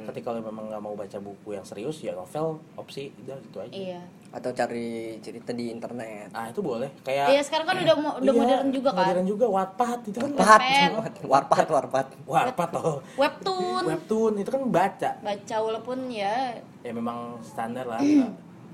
[0.04, 3.72] ketika lo memang nggak mau baca buku yang serius ya novel opsi udah gitu aja
[3.72, 4.02] iya
[4.38, 6.30] atau cari cerita di internet.
[6.30, 6.94] Ah itu boleh.
[7.02, 9.04] Kayak Iya sekarang kan udah mo- udah Iya, modern juga kan.
[9.04, 9.46] modern juga.
[9.50, 11.26] Wattpad itu kan warpat Wattpad.
[11.26, 13.84] warpat warpat Wattpad loh Webtoon.
[13.84, 15.10] Webtoon itu kan baca.
[15.20, 17.98] Baca walaupun ya ya memang standar lah.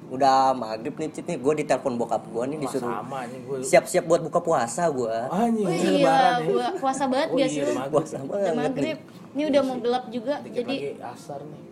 [0.06, 1.40] Udah maghrib nih cit nih.
[1.40, 5.64] Gue ditelepon bokap gue nih Wah, disuruh sama nih siap-siap buat buka puasa gue anjing
[5.64, 8.54] oh ini iya lebaran ya gua puasa banget oh gak iya udah puasa Udah banget
[8.54, 8.98] maghrib.
[9.34, 11.64] Ini udah mau gelap juga dikit jadi lagi asar nih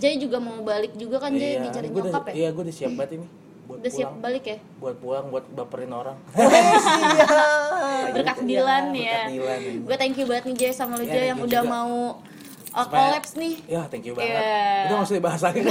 [0.00, 2.32] Jay juga mau balik juga kan Jay iya dicari gue udah nyokap ya?
[2.34, 3.26] iya gue udah siap banget ini
[3.62, 4.18] buat udah siap pulang.
[4.20, 4.58] balik ya?
[4.76, 6.16] Buat pulang buat baperin orang.
[8.10, 9.30] Berkat Dilan ya.
[9.30, 9.60] Dilan.
[9.84, 11.70] gue thank you banget nih Jay sama lu Iya, Jay yang udah juga.
[11.70, 13.54] mau uh, Supaya- collabs nih.
[13.66, 14.34] Ya thank you banget.
[14.34, 14.90] Iya.
[14.90, 15.60] udah usah dibahas lagi.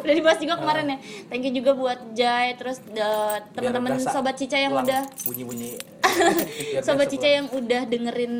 [0.00, 0.98] Udah dibahas juga kemarin ya.
[1.28, 5.76] Thank you juga buat Jay terus uh, teman-teman sobat Cica yang udah bunyi-bunyi.
[6.86, 8.34] Sobat Cica yang udah dengerin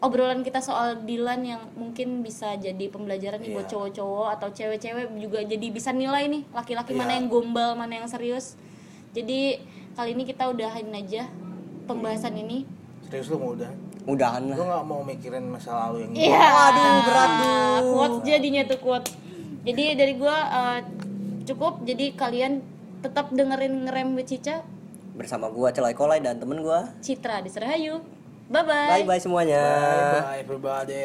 [0.00, 3.72] obrolan kita soal Dilan yang mungkin bisa jadi pembelajaran nih buat Iya.
[3.76, 7.16] cowok-cowok atau cewek-cewek juga jadi bisa nilai nih laki-laki mana Iya.
[7.20, 8.56] yang gombal mana yang serius
[9.12, 9.60] jadi
[9.92, 11.28] kali ini kita udahin aja
[11.84, 12.64] pembahasan ini
[13.04, 13.68] serius lu mau udah
[14.08, 16.40] udahan lah nggak mau mikirin masa lalu yang Iya.
[16.48, 17.80] Waduh, berat tuh.
[17.92, 19.08] Quotes jadinya tuh quote.
[19.60, 20.80] Jadi dari gua uh,
[21.44, 21.84] cukup.
[21.84, 22.64] Jadi kalian
[23.04, 24.64] tetap dengerin ngerem with Cica,
[25.12, 28.00] bersama gue celai kolai dan temen gue Citra di Serahayu.
[28.50, 28.88] Bye bye.
[28.90, 30.98] bye bye semuanya bye bye everybody